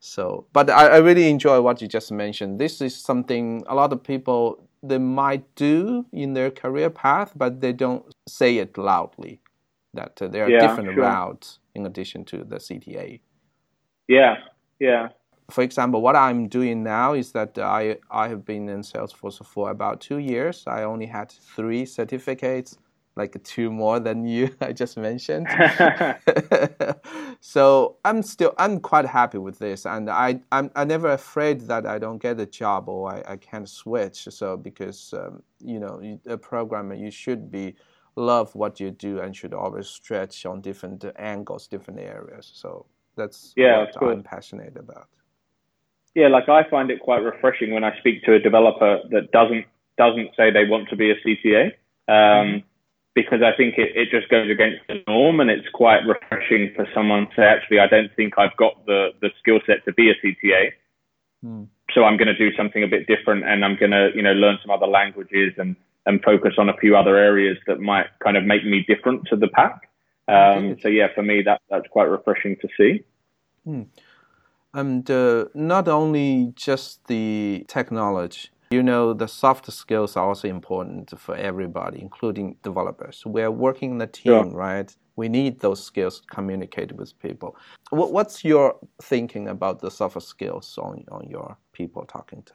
So, 0.00 0.46
but 0.52 0.68
I, 0.68 0.88
I 0.88 0.96
really 0.96 1.28
enjoy 1.30 1.60
what 1.60 1.80
you 1.80 1.88
just 1.88 2.10
mentioned. 2.10 2.58
This 2.58 2.80
is 2.80 2.96
something 2.96 3.62
a 3.66 3.74
lot 3.74 3.92
of 3.92 4.02
people 4.02 4.58
they 4.82 4.98
might 4.98 5.54
do 5.54 6.06
in 6.12 6.34
their 6.34 6.50
career 6.50 6.90
path, 6.90 7.32
but 7.36 7.60
they 7.60 7.72
don't 7.72 8.11
say 8.28 8.58
it 8.58 8.76
loudly. 8.78 9.40
That 9.94 10.20
uh, 10.22 10.28
there 10.28 10.46
are 10.46 10.50
yeah, 10.50 10.60
different 10.66 10.94
sure. 10.94 11.02
routes 11.02 11.58
in 11.74 11.86
addition 11.86 12.24
to 12.26 12.44
the 12.44 12.56
CTA. 12.56 13.20
Yeah, 14.08 14.36
yeah. 14.78 15.08
For 15.50 15.62
example, 15.62 16.00
what 16.00 16.16
I'm 16.16 16.48
doing 16.48 16.82
now 16.82 17.12
is 17.12 17.32
that 17.32 17.58
I 17.58 17.98
I 18.10 18.28
have 18.28 18.44
been 18.44 18.68
in 18.68 18.80
Salesforce 18.80 19.44
for 19.44 19.70
about 19.70 20.00
two 20.00 20.18
years. 20.18 20.64
I 20.66 20.84
only 20.84 21.06
had 21.06 21.30
three 21.30 21.84
certificates 21.84 22.78
like 23.16 23.42
two 23.44 23.70
more 23.70 24.00
than 24.00 24.24
you 24.34 24.54
I 24.60 24.72
just 24.72 24.96
mentioned. 24.96 25.48
so 27.40 27.96
I'm 28.04 28.22
still 28.22 28.54
I'm 28.58 28.80
quite 28.80 29.06
happy 29.06 29.38
with 29.38 29.58
this, 29.58 29.86
and 29.86 30.08
I 30.10 30.40
I'm 30.50 30.70
I'm 30.74 30.88
never 30.88 31.12
afraid 31.12 31.62
that 31.62 31.86
I 31.86 31.98
don't 31.98 32.18
get 32.18 32.40
a 32.40 32.46
job 32.46 32.88
or 32.88 33.12
I, 33.12 33.32
I 33.32 33.36
can't 33.36 33.68
switch. 33.68 34.28
So 34.30 34.56
because 34.56 35.12
um, 35.14 35.42
you 35.60 35.80
know 35.80 36.00
a 36.26 36.36
programmer 36.36 36.94
you 36.94 37.10
should 37.10 37.50
be 37.50 37.74
love 38.16 38.54
what 38.54 38.80
you 38.80 38.90
do 38.90 39.20
and 39.20 39.34
should 39.34 39.54
always 39.54 39.88
stretch 39.88 40.44
on 40.46 40.60
different 40.60 41.04
angles, 41.16 41.66
different 41.66 42.00
areas. 42.00 42.50
So 42.54 42.86
that's 43.16 43.52
yeah, 43.56 43.86
what 43.98 44.12
I'm 44.12 44.22
passionate 44.22 44.76
about. 44.76 45.08
Yeah, 46.14 46.28
like 46.28 46.48
I 46.48 46.68
find 46.68 46.90
it 46.90 47.00
quite 47.00 47.22
refreshing 47.22 47.72
when 47.72 47.84
I 47.84 47.96
speak 47.98 48.22
to 48.24 48.34
a 48.34 48.38
developer 48.38 49.00
that 49.10 49.30
doesn't 49.32 49.64
doesn't 49.98 50.30
say 50.36 50.50
they 50.50 50.64
want 50.64 50.88
to 50.88 50.96
be 50.96 51.10
a 51.10 51.14
CTA. 51.16 51.66
Um, 52.08 52.12
mm-hmm 52.14 52.58
because 53.14 53.42
I 53.42 53.54
think 53.56 53.74
it, 53.76 53.94
it 53.94 54.10
just 54.10 54.28
goes 54.30 54.50
against 54.50 54.80
the 54.88 55.02
norm 55.06 55.40
and 55.40 55.50
it's 55.50 55.68
quite 55.72 56.00
refreshing 56.06 56.72
for 56.74 56.86
someone 56.94 57.26
to 57.28 57.32
say, 57.36 57.42
actually, 57.42 57.78
I 57.78 57.86
don't 57.86 58.14
think 58.16 58.38
I've 58.38 58.56
got 58.56 58.86
the, 58.86 59.10
the 59.20 59.30
skill 59.40 59.60
set 59.66 59.84
to 59.84 59.92
be 59.92 60.10
a 60.10 60.14
CTA. 60.14 60.72
Mm. 61.44 61.68
So 61.92 62.04
I'm 62.04 62.16
going 62.16 62.28
to 62.28 62.36
do 62.36 62.56
something 62.56 62.82
a 62.82 62.88
bit 62.88 63.06
different 63.06 63.44
and 63.44 63.64
I'm 63.64 63.76
going 63.76 63.90
to, 63.90 64.10
you 64.14 64.22
know, 64.22 64.32
learn 64.32 64.58
some 64.62 64.70
other 64.70 64.86
languages 64.86 65.52
and, 65.58 65.76
and 66.06 66.22
focus 66.22 66.54
on 66.58 66.68
a 66.68 66.76
few 66.78 66.96
other 66.96 67.16
areas 67.16 67.56
that 67.66 67.80
might 67.80 68.06
kind 68.22 68.36
of 68.36 68.44
make 68.44 68.64
me 68.64 68.84
different 68.86 69.26
to 69.28 69.36
the 69.36 69.48
pack. 69.48 69.88
Um, 70.28 70.76
so 70.80 70.88
yeah, 70.88 71.08
for 71.14 71.22
me, 71.22 71.42
that, 71.42 71.60
that's 71.70 71.86
quite 71.88 72.04
refreshing 72.04 72.56
to 72.60 72.68
see. 72.76 73.04
Mm. 73.66 73.86
And 74.74 75.10
uh, 75.10 75.46
not 75.54 75.88
only 75.88 76.52
just 76.56 77.06
the 77.06 77.64
technology, 77.68 78.48
you 78.70 78.82
know, 78.82 79.12
the 79.12 79.28
soft 79.28 79.70
skills 79.70 80.16
are 80.16 80.26
also 80.26 80.48
important 80.48 81.18
for 81.20 81.36
everybody, 81.36 82.00
including 82.00 82.56
developers. 82.62 83.22
We're 83.26 83.50
working 83.50 83.92
in 83.92 84.00
a 84.00 84.06
team, 84.06 84.32
yeah. 84.32 84.44
right? 84.52 84.96
We 85.16 85.28
need 85.28 85.60
those 85.60 85.84
skills 85.84 86.20
to 86.20 86.26
communicate 86.26 86.92
with 86.92 87.18
people. 87.18 87.54
What's 87.90 88.44
your 88.44 88.76
thinking 89.02 89.48
about 89.48 89.80
the 89.80 89.90
soft 89.90 90.22
skills 90.22 90.78
on, 90.78 91.04
on 91.12 91.28
your 91.28 91.58
people 91.72 92.06
talking 92.06 92.42
to? 92.44 92.54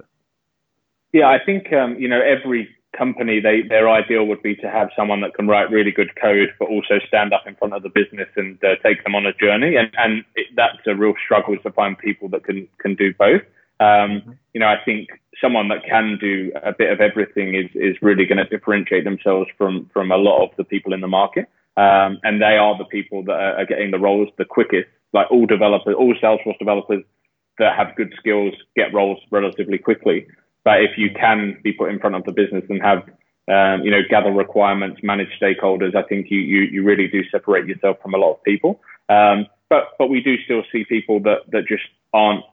Yeah, 1.13 1.27
I 1.27 1.37
think 1.45 1.71
um, 1.71 1.97
you 1.99 2.07
know 2.07 2.21
every 2.21 2.67
company, 2.95 3.39
they 3.39 3.61
their 3.67 3.89
ideal 3.89 4.25
would 4.25 4.41
be 4.41 4.55
to 4.55 4.69
have 4.69 4.89
someone 4.95 5.21
that 5.21 5.33
can 5.33 5.47
write 5.47 5.71
really 5.71 5.91
good 5.91 6.15
code, 6.21 6.49
but 6.59 6.67
also 6.69 6.99
stand 7.07 7.33
up 7.33 7.43
in 7.45 7.55
front 7.55 7.73
of 7.73 7.83
the 7.83 7.89
business 7.89 8.29
and 8.35 8.57
uh, 8.63 8.75
take 8.83 9.03
them 9.03 9.15
on 9.15 9.25
a 9.25 9.33
journey. 9.33 9.75
And 9.75 9.89
and 9.97 10.23
it, 10.35 10.47
that's 10.55 10.77
a 10.85 10.95
real 10.95 11.13
struggle 11.23 11.57
to 11.57 11.71
find 11.71 11.97
people 11.97 12.29
that 12.29 12.43
can 12.43 12.67
can 12.79 12.95
do 12.95 13.13
both. 13.13 13.41
Um, 13.79 13.87
mm-hmm. 13.87 14.31
you 14.53 14.59
know, 14.59 14.67
I 14.67 14.77
think 14.83 15.09
someone 15.41 15.67
that 15.69 15.85
can 15.87 16.17
do 16.19 16.51
a 16.63 16.73
bit 16.73 16.91
of 16.91 16.99
everything 17.01 17.55
is 17.55 17.69
is 17.75 17.95
really 18.01 18.25
going 18.25 18.39
to 18.39 18.45
differentiate 18.45 19.03
themselves 19.03 19.49
from 19.57 19.89
from 19.93 20.11
a 20.11 20.17
lot 20.17 20.43
of 20.43 20.49
the 20.57 20.63
people 20.63 20.93
in 20.93 21.01
the 21.01 21.07
market. 21.07 21.49
Um, 21.77 22.19
and 22.23 22.41
they 22.41 22.57
are 22.57 22.75
the 22.75 22.85
people 22.85 23.23
that 23.25 23.33
are, 23.39 23.57
are 23.57 23.65
getting 23.65 23.91
the 23.91 23.99
roles 23.99 24.29
the 24.37 24.45
quickest. 24.45 24.89
Like 25.13 25.29
all 25.29 25.45
developers, 25.45 25.95
all 25.97 26.13
Salesforce 26.15 26.57
developers 26.57 27.03
that 27.59 27.75
have 27.77 27.95
good 27.95 28.13
skills 28.17 28.53
get 28.75 28.93
roles 28.93 29.19
relatively 29.31 29.77
quickly. 29.77 30.27
But 30.67 30.83
if 30.83 30.97
you 30.97 31.11
can 31.17 31.61
be 31.63 31.71
put 31.71 31.91
in 31.91 31.97
front 31.97 32.17
of 32.17 32.25
the 32.25 32.33
business 32.33 32.65
and 32.67 32.81
have, 32.81 33.03
um, 33.47 33.85
you 33.85 33.89
know, 33.89 34.01
gather 34.09 34.33
requirements, 34.33 34.99
manage 35.01 35.29
stakeholders, 35.41 35.95
I 35.95 36.03
think 36.03 36.27
you, 36.29 36.39
you, 36.39 36.63
you 36.63 36.83
really 36.83 37.07
do 37.07 37.21
separate 37.31 37.67
yourself 37.67 37.95
from 38.03 38.13
a 38.13 38.17
lot 38.17 38.33
of 38.33 38.43
people. 38.43 38.81
Um, 39.07 39.47
but, 39.69 39.95
but 39.97 40.07
we 40.09 40.19
do 40.19 40.35
still 40.43 40.63
see 40.69 40.83
people 40.83 41.21
that, 41.21 41.49
that 41.53 41.69
just 41.69 41.85
aren't 42.13 42.43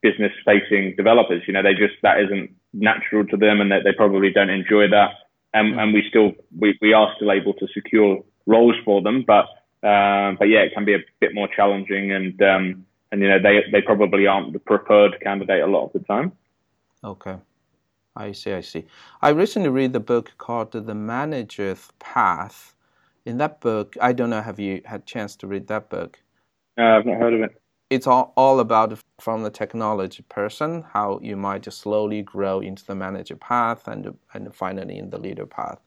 business 0.00 0.32
facing 0.42 0.94
developers. 0.96 1.42
You 1.46 1.52
know, 1.52 1.62
they 1.62 1.74
just, 1.74 2.00
that 2.02 2.18
isn't 2.20 2.50
natural 2.72 3.26
to 3.26 3.36
them 3.36 3.60
and 3.60 3.70
that 3.72 3.84
they 3.84 3.92
probably 3.92 4.30
don't 4.32 4.48
enjoy 4.48 4.88
that. 4.88 5.10
And, 5.52 5.78
and 5.78 5.92
we 5.92 6.02
still, 6.08 6.32
we, 6.58 6.78
we 6.80 6.94
are 6.94 7.12
still 7.16 7.30
able 7.30 7.52
to 7.52 7.68
secure 7.74 8.24
roles 8.46 8.76
for 8.86 9.02
them, 9.02 9.22
but, 9.26 9.44
uh, 9.86 10.32
but 10.38 10.48
yeah, 10.48 10.60
it 10.60 10.72
can 10.72 10.86
be 10.86 10.94
a 10.94 11.04
bit 11.20 11.34
more 11.34 11.48
challenging 11.54 12.10
and, 12.10 12.40
um, 12.40 12.86
and 13.12 13.20
you 13.20 13.28
know, 13.28 13.38
they, 13.38 13.64
they 13.70 13.82
probably 13.82 14.26
aren't 14.26 14.54
the 14.54 14.60
preferred 14.60 15.20
candidate 15.20 15.62
a 15.62 15.66
lot 15.66 15.84
of 15.84 15.92
the 15.92 15.98
time. 15.98 16.32
Okay. 17.04 17.36
I 18.16 18.32
see, 18.32 18.52
I 18.52 18.60
see. 18.60 18.86
I 19.22 19.30
recently 19.30 19.68
read 19.68 19.92
the 19.92 20.00
book 20.00 20.32
called 20.38 20.72
The 20.72 20.94
Manager's 20.94 21.90
Path. 21.98 22.74
In 23.24 23.38
that 23.38 23.60
book, 23.60 23.96
I 24.00 24.12
don't 24.12 24.30
know, 24.30 24.42
have 24.42 24.58
you 24.58 24.82
had 24.84 25.02
a 25.02 25.04
chance 25.04 25.36
to 25.36 25.46
read 25.46 25.68
that 25.68 25.90
book? 25.90 26.20
Uh, 26.78 26.82
I've 26.82 27.06
not 27.06 27.18
heard 27.18 27.34
of 27.34 27.42
it. 27.42 27.62
It's 27.90 28.06
all, 28.06 28.32
all 28.36 28.60
about 28.60 28.98
from 29.20 29.42
the 29.42 29.50
technology 29.50 30.24
person, 30.28 30.84
how 30.92 31.18
you 31.22 31.36
might 31.36 31.62
just 31.62 31.80
slowly 31.80 32.22
grow 32.22 32.60
into 32.60 32.84
the 32.84 32.94
manager 32.94 33.36
path 33.36 33.88
and, 33.88 34.16
and 34.32 34.54
finally 34.54 34.98
in 34.98 35.10
the 35.10 35.18
leader 35.18 35.46
path. 35.46 35.78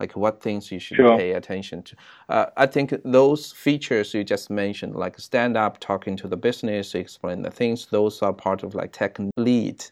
Like 0.00 0.14
what 0.16 0.40
things 0.40 0.70
you 0.70 0.78
should 0.78 0.98
sure. 0.98 1.18
pay 1.18 1.32
attention 1.32 1.82
to. 1.82 1.96
Uh, 2.28 2.46
I 2.56 2.66
think 2.66 2.94
those 3.04 3.50
features 3.50 4.14
you 4.14 4.22
just 4.22 4.48
mentioned, 4.48 4.94
like 4.94 5.18
stand 5.18 5.56
up, 5.56 5.80
talking 5.80 6.16
to 6.18 6.28
the 6.28 6.36
business, 6.36 6.94
explain 6.94 7.42
the 7.42 7.50
things, 7.50 7.86
those 7.86 8.22
are 8.22 8.32
part 8.32 8.62
of 8.62 8.76
like 8.76 8.92
tech 8.92 9.18
lead 9.36 9.84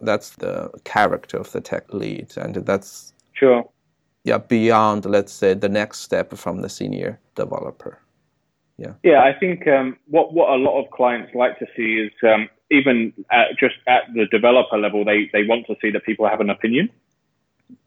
that's 0.00 0.30
the 0.36 0.70
character 0.84 1.36
of 1.36 1.52
the 1.52 1.60
tech 1.60 1.92
lead, 1.92 2.36
and 2.36 2.54
that's 2.54 3.12
sure. 3.32 3.68
Yeah, 4.24 4.38
beyond 4.38 5.04
let's 5.04 5.32
say 5.32 5.54
the 5.54 5.68
next 5.68 6.00
step 6.00 6.34
from 6.34 6.62
the 6.62 6.68
senior 6.68 7.20
developer. 7.34 8.00
Yeah. 8.78 8.94
Yeah, 9.02 9.22
I 9.22 9.32
think 9.32 9.66
um, 9.66 9.96
what 10.08 10.32
what 10.32 10.50
a 10.50 10.56
lot 10.56 10.82
of 10.82 10.90
clients 10.90 11.34
like 11.34 11.58
to 11.58 11.66
see 11.76 11.94
is 11.94 12.12
um, 12.22 12.48
even 12.70 13.12
at, 13.30 13.56
just 13.58 13.76
at 13.86 14.02
the 14.14 14.26
developer 14.26 14.76
level, 14.76 15.04
they 15.04 15.30
they 15.32 15.44
want 15.44 15.66
to 15.68 15.76
see 15.80 15.90
that 15.90 16.04
people 16.04 16.28
have 16.28 16.40
an 16.40 16.50
opinion. 16.50 16.90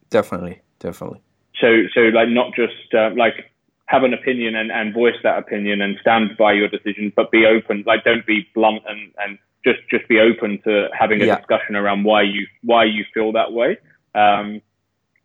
Definitely, 0.10 0.62
definitely. 0.80 1.22
So 1.60 1.84
so 1.94 2.02
like 2.02 2.30
not 2.30 2.56
just 2.56 2.94
uh, 2.94 3.12
like 3.16 3.52
have 3.86 4.04
an 4.04 4.14
opinion 4.14 4.56
and, 4.56 4.72
and 4.72 4.94
voice 4.94 5.16
that 5.24 5.40
opinion 5.40 5.82
and 5.82 5.98
stand 6.00 6.38
by 6.38 6.54
your 6.54 6.68
decision, 6.68 7.12
but 7.16 7.32
be 7.32 7.46
open. 7.46 7.84
Like 7.88 8.04
don't 8.04 8.26
be 8.26 8.48
blunt 8.54 8.84
and, 8.88 9.12
and 9.18 9.40
just 9.64 9.80
just 9.90 10.08
be 10.08 10.20
open 10.20 10.60
to 10.64 10.88
having 10.98 11.22
a 11.22 11.26
yeah. 11.26 11.38
discussion 11.38 11.76
around 11.76 12.04
why 12.04 12.22
you 12.22 12.48
why 12.64 12.86
you 12.86 13.06
feel 13.14 13.32
that 13.34 13.52
way. 13.52 13.78
Um, 14.16 14.62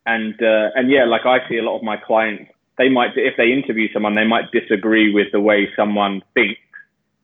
and 0.07 0.35
uh, 0.43 0.71
and 0.75 0.91
yeah, 0.91 1.05
like 1.05 1.25
I 1.25 1.49
see 1.49 1.59
a 1.59 1.63
lot 1.63 1.77
of 1.77 1.83
my 1.83 1.97
clients, 1.97 2.51
they 2.79 2.89
might 2.89 3.11
if 3.17 3.37
they 3.37 3.53
interview 3.53 3.93
someone, 3.93 4.15
they 4.15 4.27
might 4.27 4.51
disagree 4.53 5.13
with 5.13 5.29
the 5.33 5.41
way 5.41 5.69
someone 5.77 6.23
thinks, 6.35 6.61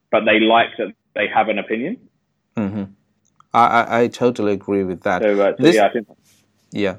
but 0.09 0.25
they 0.25 0.39
like 0.39 0.69
that 0.77 0.93
they 1.15 1.27
have 1.27 1.49
an 1.49 1.59
opinion. 1.59 1.97
Mm-hmm. 2.55 2.83
I, 3.53 3.65
I, 3.65 4.01
I 4.01 4.07
totally 4.07 4.53
agree 4.53 4.83
with 4.83 5.01
that. 5.01 5.21
So, 5.21 5.41
uh, 5.41 5.55
so 5.57 5.63
this, 5.63 5.75
yeah, 5.75 5.91
think... 5.91 6.07
yeah. 6.71 6.95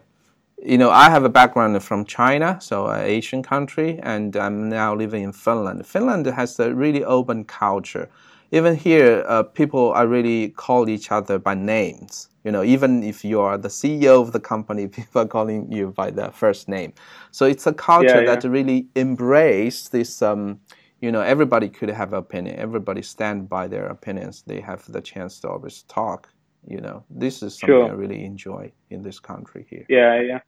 You 0.65 0.79
know, 0.79 0.91
I 0.91 1.11
have 1.11 1.25
a 1.25 1.29
background 1.29 1.83
from 1.83 2.05
China, 2.05 2.59
so 2.61 2.87
an 2.87 3.01
Asian 3.01 3.43
country, 3.43 3.99
and 4.01 4.37
I'm 4.37 4.69
now 4.69 4.95
living 4.95 5.25
in 5.25 5.33
Finland. 5.33 5.85
Finland 5.87 6.27
has 6.27 6.61
a 6.61 6.73
really 6.73 7.03
open 7.03 7.45
culture 7.45 8.09
even 8.53 8.77
here, 8.77 9.25
uh, 9.27 9.43
people 9.43 9.93
are 9.93 10.07
really 10.07 10.51
call 10.51 10.89
each 10.89 11.11
other 11.11 11.39
by 11.39 11.55
names. 11.55 12.29
You 12.45 12.53
know, 12.53 12.63
even 12.63 13.03
if 13.03 13.25
you 13.25 13.41
are 13.41 13.57
the 13.57 13.69
CEO 13.69 14.21
of 14.21 14.33
the 14.33 14.41
company, 14.41 14.87
people 14.99 15.23
are 15.23 15.27
calling 15.27 15.73
you 15.73 15.91
by 15.91 16.11
their 16.11 16.31
first 16.31 16.69
name. 16.69 16.93
So 17.31 17.47
it's 17.47 17.67
a 17.67 17.73
culture 17.73 18.09
yeah, 18.09 18.21
yeah. 18.21 18.35
that 18.37 18.49
really 18.49 18.87
embrace 18.95 19.89
this. 19.89 20.21
Um, 20.21 20.61
you 21.01 21.11
know, 21.11 21.23
everybody 21.23 21.69
could 21.69 21.89
have 21.89 22.13
opinion. 22.13 22.57
Everybody 22.59 23.03
stand 23.03 23.49
by 23.49 23.67
their 23.67 23.87
opinions. 23.87 24.43
They 24.47 24.61
have 24.61 24.85
the 24.93 25.01
chance 25.01 25.41
to 25.41 25.49
always 25.49 25.83
talk. 25.85 26.29
You 26.69 26.81
know, 26.81 27.05
this 27.11 27.43
is 27.43 27.59
something 27.59 27.75
sure. 27.75 27.89
I 27.89 27.93
really 27.93 28.25
enjoy 28.25 28.71
in 28.91 29.03
this 29.03 29.19
country 29.19 29.67
here. 29.69 29.85
Yeah, 29.89 30.21
yeah. 30.21 30.41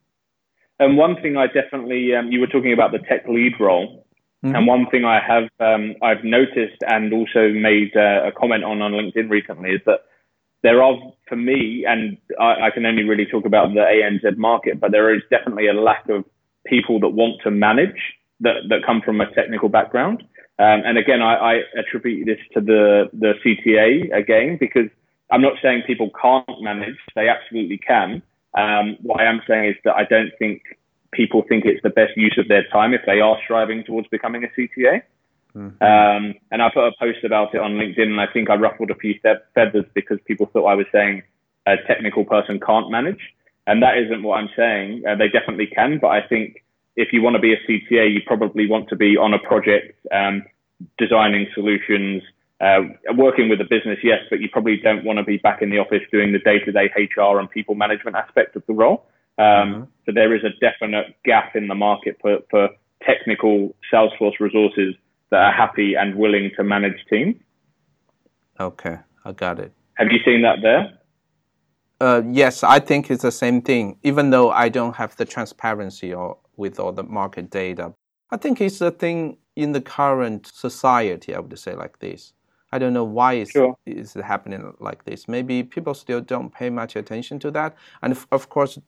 And 0.79 0.97
one 0.97 1.21
thing 1.23 1.37
I 1.37 1.47
definitely, 1.47 2.15
um, 2.15 2.31
you 2.31 2.41
were 2.41 2.47
talking 2.47 2.73
about 2.73 2.93
the 2.93 2.99
tech 2.99 3.27
lead 3.29 3.55
role. 3.59 4.04
Mm-hmm. 4.45 4.57
And 4.57 4.67
one 4.67 4.87
thing 4.91 5.05
I 5.07 5.21
have 5.27 5.49
um, 5.59 5.95
I've 6.03 6.23
noticed 6.23 6.83
and 6.87 7.13
also 7.15 7.49
made 7.49 7.97
uh, 7.97 8.29
a 8.29 8.33
comment 8.33 8.63
on 8.63 8.83
on 8.83 8.93
LinkedIn 8.93 9.31
recently 9.31 9.71
is 9.71 9.81
that 9.87 10.05
there 10.63 10.83
are, 10.83 10.97
for 11.29 11.37
me, 11.37 11.85
and 11.87 12.17
I, 12.41 12.67
I, 12.67 12.71
can 12.71 12.87
only 12.87 13.05
really 13.05 13.27
talk 13.27 13.45
about 13.45 13.75
the 13.75 13.81
ANZ 13.81 14.37
market, 14.39 14.81
but 14.81 14.93
there 14.93 15.15
is 15.15 15.21
definitely 15.31 15.69
a 15.69 15.75
lack 15.75 16.09
of 16.09 16.25
people 16.67 16.99
that 17.01 17.11
want 17.11 17.43
to 17.45 17.51
manage 17.51 18.01
that, 18.41 18.69
that 18.71 18.85
come 18.85 19.03
from 19.03 19.21
a 19.21 19.31
technical 19.35 19.69
background. 19.69 20.23
Um, 20.59 20.83
and 20.87 20.97
again, 20.97 21.21
I, 21.21 21.35
I, 21.35 21.55
attribute 21.79 22.27
this 22.27 22.39
to 22.55 22.61
the, 22.63 23.11
the 23.13 23.35
CTA 23.45 24.17
again, 24.17 24.57
because 24.59 24.89
I'm 25.31 25.43
not 25.43 25.55
saying 25.63 25.83
people 25.87 26.11
can't 26.21 26.63
manage, 26.63 26.97
they 27.15 27.29
absolutely 27.29 27.79
can. 27.79 28.23
Um, 28.57 28.97
what 29.03 29.21
I 29.21 29.25
am 29.25 29.43
saying 29.47 29.71
is 29.71 29.77
that 29.85 29.97
I 29.97 30.05
don't 30.05 30.31
think 30.39 30.63
people 31.15 31.45
think 31.49 31.65
it's 31.65 31.83
the 31.83 31.91
best 31.91 32.17
use 32.17 32.37
of 32.39 32.49
their 32.49 32.65
time 32.73 32.93
if 32.93 33.01
they 33.07 33.21
are 33.21 33.37
striving 33.45 33.85
towards 33.85 34.09
becoming 34.09 34.45
a 34.45 34.49
CTA. 34.49 35.03
Mm-hmm. 35.57 35.83
Um, 35.83 36.35
and 36.51 36.63
I 36.63 36.69
put 36.73 36.87
a 36.87 36.93
post 36.99 37.25
about 37.25 37.55
it 37.55 37.61
on 37.61 37.73
LinkedIn, 37.73 38.11
and 38.11 38.21
I 38.21 38.27
think 38.27 38.51
I 38.51 38.57
ruffled 38.57 38.91
a 38.91 38.97
few 38.97 39.15
feathers 39.55 39.85
because 39.95 40.19
people 40.27 40.51
thought 40.53 40.67
I 40.67 40.75
was 40.75 40.87
saying 40.93 41.23
a 41.67 41.77
technical 41.87 42.25
person 42.25 42.61
can't 42.61 42.91
manage, 42.91 43.21
and 43.67 43.83
that 43.83 43.97
isn't 43.99 44.23
what 44.23 44.39
I'm 44.39 44.51
saying. 44.57 45.05
Uh, 45.09 45.15
they 45.15 45.29
definitely 45.29 45.69
can, 45.69 45.99
but 46.01 46.09
I 46.09 46.27
think 46.27 46.65
if 46.97 47.13
you 47.13 47.23
want 47.23 47.35
to 47.35 47.41
be 47.41 47.53
a 47.53 47.57
CTA, 47.69 48.13
you 48.13 48.21
probably 48.27 48.69
want 48.69 48.89
to 48.89 48.97
be 48.97 49.17
on 49.17 49.33
a 49.33 49.39
project, 49.39 49.99
um, 50.13 50.43
designing 50.99 51.47
solutions, 51.55 52.23
uh, 52.61 52.81
working 53.17 53.49
with 53.49 53.61
a 53.61 53.65
business, 53.65 53.99
yes, 54.03 54.21
but 54.31 54.41
you 54.41 54.49
probably 54.49 54.77
don't 54.77 55.05
want 55.05 55.19
to 55.19 55.25
be 55.25 55.39
back 55.39 55.63
in 55.63 55.71
the 55.71 55.79
office 55.79 56.03
doing 56.11 56.33
the 56.33 56.39
day-to-day 56.39 56.91
HR 56.97 57.39
and 57.39 57.51
people 57.51 57.75
management 57.75 58.17
aspect 58.17 58.57
of 58.57 58.65
the 58.67 58.73
role. 58.73 59.07
Um, 59.39 59.45
mm-hmm. 59.45 59.83
So 60.07 60.13
there 60.13 60.35
is 60.35 60.43
a 60.45 60.51
definite 60.61 61.17
gap 61.25 61.57
in 61.57 61.69
the 61.69 61.75
market 61.75 62.17
for, 62.21 62.39
for 62.51 62.69
technical 63.03 63.75
Salesforce 63.93 64.39
resources 64.41 64.95
that 65.31 65.41
are 65.41 65.53
happy 65.53 65.95
and 65.95 66.15
willing 66.15 66.51
to 66.57 66.65
manage 66.65 66.99
teams. 67.11 67.37
Okay, 68.61 68.99
I 69.25 69.33
got 69.33 69.59
it. 69.59 69.73
Have 69.95 70.09
you 70.13 70.19
seen 70.25 70.43
that 70.43 70.59
there? 70.63 70.99
Uh, 72.01 72.23
yes, 72.31 72.63
I 72.63 72.81
think 72.81 73.11
it's 73.11 73.23
the 73.23 73.33
same 73.33 73.63
thing. 73.63 73.99
Even 74.03 74.31
though 74.31 74.51
I 74.51 74.69
don't 74.69 74.97
have 74.97 75.17
the 75.17 75.25
transparency 75.25 76.13
or 76.13 76.39
with 76.57 76.79
all 76.79 76.93
the 76.93 77.03
market 77.05 77.51
data, 77.51 77.95
I 78.31 78.37
think 78.37 78.61
it's 78.61 78.81
a 78.81 78.91
thing 78.91 79.39
in 79.57 79.73
the 79.73 79.81
current 79.81 80.47
society. 80.47 81.35
I 81.35 81.41
would 81.41 81.59
say 81.59 81.75
like 81.75 81.99
this. 82.01 82.33
I 82.73 82.79
don't 82.79 82.93
know 82.93 83.05
why 83.05 83.35
it's, 83.35 83.53
sure. 83.53 83.77
it's 83.87 84.15
happening 84.15 84.75
like 84.81 85.05
this. 85.05 85.29
Maybe 85.29 85.63
people 85.63 85.95
still 85.95 86.21
don't 86.21 86.53
pay 86.53 86.71
much 86.71 86.97
attention 86.97 87.39
to 87.41 87.51
that. 87.53 87.77
And 88.03 88.19
of 88.33 88.49
course, 88.49 88.79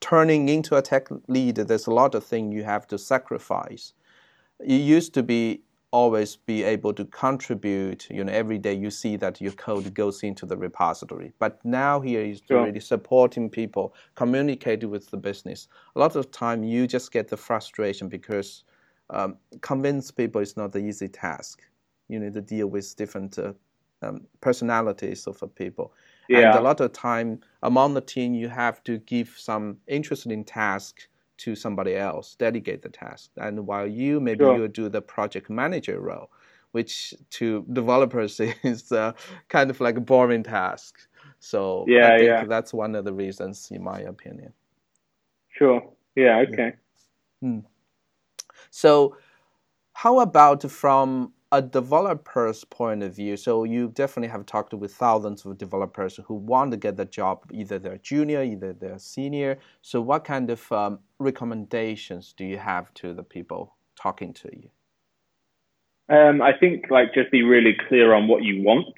turning 0.00 0.48
into 0.48 0.76
a 0.76 0.82
tech 0.82 1.08
lead, 1.28 1.56
there's 1.56 1.86
a 1.86 1.92
lot 1.92 2.14
of 2.14 2.24
things 2.24 2.54
you 2.54 2.64
have 2.64 2.86
to 2.88 2.98
sacrifice. 2.98 3.92
You 4.64 4.76
used 4.76 5.14
to 5.14 5.22
be 5.22 5.62
always 5.92 6.36
be 6.36 6.62
able 6.62 6.92
to 6.92 7.04
contribute. 7.06 8.08
You 8.10 8.24
know, 8.24 8.32
every 8.32 8.58
day 8.58 8.74
you 8.74 8.90
see 8.90 9.16
that 9.16 9.40
your 9.40 9.52
code 9.52 9.94
goes 9.94 10.22
into 10.22 10.44
the 10.44 10.56
repository. 10.56 11.32
But 11.38 11.64
now 11.64 12.00
here 12.00 12.22
is 12.22 12.42
sure. 12.46 12.64
really 12.64 12.80
supporting 12.80 13.48
people, 13.48 13.94
communicating 14.14 14.90
with 14.90 15.10
the 15.10 15.16
business. 15.16 15.68
A 15.94 15.98
lot 15.98 16.16
of 16.16 16.30
time 16.30 16.64
you 16.64 16.86
just 16.86 17.12
get 17.12 17.28
the 17.28 17.36
frustration 17.36 18.08
because 18.08 18.64
um, 19.10 19.36
convince 19.60 20.10
people 20.10 20.40
is 20.40 20.56
not 20.56 20.72
the 20.72 20.80
easy 20.80 21.08
task 21.08 21.62
you 22.08 22.18
need 22.18 22.34
to 22.34 22.40
deal 22.40 22.66
with 22.66 22.94
different 22.96 23.38
uh, 23.38 23.52
um, 24.02 24.26
personalities 24.40 25.26
of 25.26 25.42
people. 25.54 25.92
Yeah. 26.28 26.50
And 26.50 26.58
a 26.58 26.62
lot 26.62 26.80
of 26.80 26.92
time 26.92 27.40
among 27.62 27.94
the 27.94 28.00
team, 28.00 28.34
you 28.34 28.48
have 28.48 28.82
to 28.84 28.98
give 28.98 29.34
some 29.36 29.78
interesting 29.86 30.44
task 30.44 31.08
to 31.38 31.54
somebody 31.54 31.94
else, 31.94 32.34
delegate 32.34 32.82
the 32.82 32.88
task. 32.88 33.30
And 33.36 33.66
while 33.66 33.86
you 33.86 34.20
maybe 34.20 34.44
sure. 34.44 34.56
you 34.56 34.68
do 34.68 34.88
the 34.88 35.02
project 35.02 35.50
manager 35.50 36.00
role, 36.00 36.30
which 36.72 37.14
to 37.30 37.64
developers 37.72 38.40
is 38.62 38.92
uh, 38.92 39.12
kind 39.48 39.70
of 39.70 39.80
like 39.80 39.96
a 39.96 40.00
boring 40.00 40.42
task. 40.42 40.98
So 41.38 41.84
yeah, 41.86 42.06
I 42.06 42.16
think 42.16 42.28
yeah. 42.28 42.44
that's 42.44 42.72
one 42.72 42.94
of 42.94 43.04
the 43.04 43.12
reasons, 43.12 43.68
in 43.70 43.82
my 43.82 44.00
opinion. 44.00 44.52
Sure. 45.50 45.82
Yeah. 46.14 46.44
Okay. 46.48 46.72
Hmm. 47.40 47.60
So, 48.70 49.16
how 49.92 50.20
about 50.20 50.70
from 50.70 51.32
a 51.56 51.62
developer's 51.62 52.64
point 52.64 53.02
of 53.02 53.14
view? 53.14 53.36
So, 53.36 53.64
you 53.64 53.88
definitely 53.88 54.28
have 54.28 54.46
talked 54.46 54.74
with 54.74 54.94
thousands 54.94 55.44
of 55.44 55.58
developers 55.58 56.20
who 56.26 56.34
want 56.34 56.70
to 56.72 56.76
get 56.76 56.96
the 56.96 57.04
job, 57.04 57.50
either 57.52 57.78
they're 57.78 57.98
junior, 57.98 58.42
either 58.42 58.72
they're 58.72 58.98
senior. 58.98 59.58
So, 59.82 60.00
what 60.00 60.24
kind 60.24 60.50
of 60.50 60.70
um, 60.72 60.98
recommendations 61.18 62.34
do 62.36 62.44
you 62.44 62.58
have 62.58 62.92
to 62.94 63.14
the 63.14 63.22
people 63.22 63.76
talking 63.96 64.32
to 64.34 64.50
you? 64.52 64.70
Um, 66.08 66.40
I 66.40 66.52
think 66.52 66.84
like 66.90 67.14
just 67.14 67.30
be 67.32 67.42
really 67.42 67.76
clear 67.88 68.14
on 68.14 68.28
what 68.28 68.42
you 68.44 68.62
want. 68.62 68.94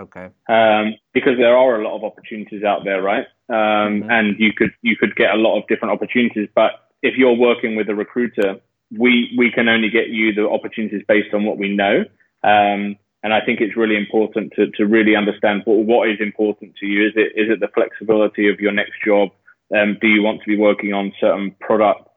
Okay. 0.00 0.28
Um, 0.48 0.94
because 1.12 1.36
there 1.38 1.56
are 1.56 1.80
a 1.80 1.84
lot 1.84 1.96
of 1.96 2.04
opportunities 2.04 2.62
out 2.62 2.84
there, 2.84 3.02
right? 3.02 3.26
Um, 3.48 4.02
mm-hmm. 4.02 4.10
and 4.10 4.36
you 4.38 4.52
could 4.56 4.70
you 4.82 4.96
could 4.96 5.16
get 5.16 5.34
a 5.34 5.36
lot 5.36 5.58
of 5.58 5.66
different 5.68 5.92
opportunities. 5.92 6.48
But 6.54 6.72
if 7.02 7.16
you're 7.16 7.36
working 7.36 7.76
with 7.76 7.88
a 7.88 7.94
recruiter, 7.94 8.60
we 8.96 9.34
we 9.36 9.50
can 9.50 9.68
only 9.68 9.90
get 9.90 10.08
you 10.08 10.32
the 10.32 10.48
opportunities 10.48 11.02
based 11.06 11.34
on 11.34 11.44
what 11.44 11.58
we 11.58 11.74
know. 11.74 12.04
Um, 12.42 12.96
and 13.22 13.34
I 13.34 13.40
think 13.44 13.60
it's 13.60 13.76
really 13.76 13.96
important 13.96 14.52
to, 14.56 14.70
to 14.72 14.86
really 14.86 15.16
understand 15.16 15.62
what, 15.64 15.84
what 15.84 16.08
is 16.08 16.18
important 16.20 16.76
to 16.76 16.86
you. 16.86 17.06
Is 17.08 17.12
it 17.16 17.32
is 17.34 17.50
it 17.50 17.60
the 17.60 17.68
flexibility 17.74 18.48
of 18.48 18.60
your 18.60 18.72
next 18.72 18.94
job? 19.04 19.30
Um, 19.76 19.98
do 20.00 20.08
you 20.08 20.22
want 20.22 20.40
to 20.40 20.46
be 20.46 20.56
working 20.56 20.94
on 20.94 21.12
certain 21.20 21.54
products? 21.60 22.10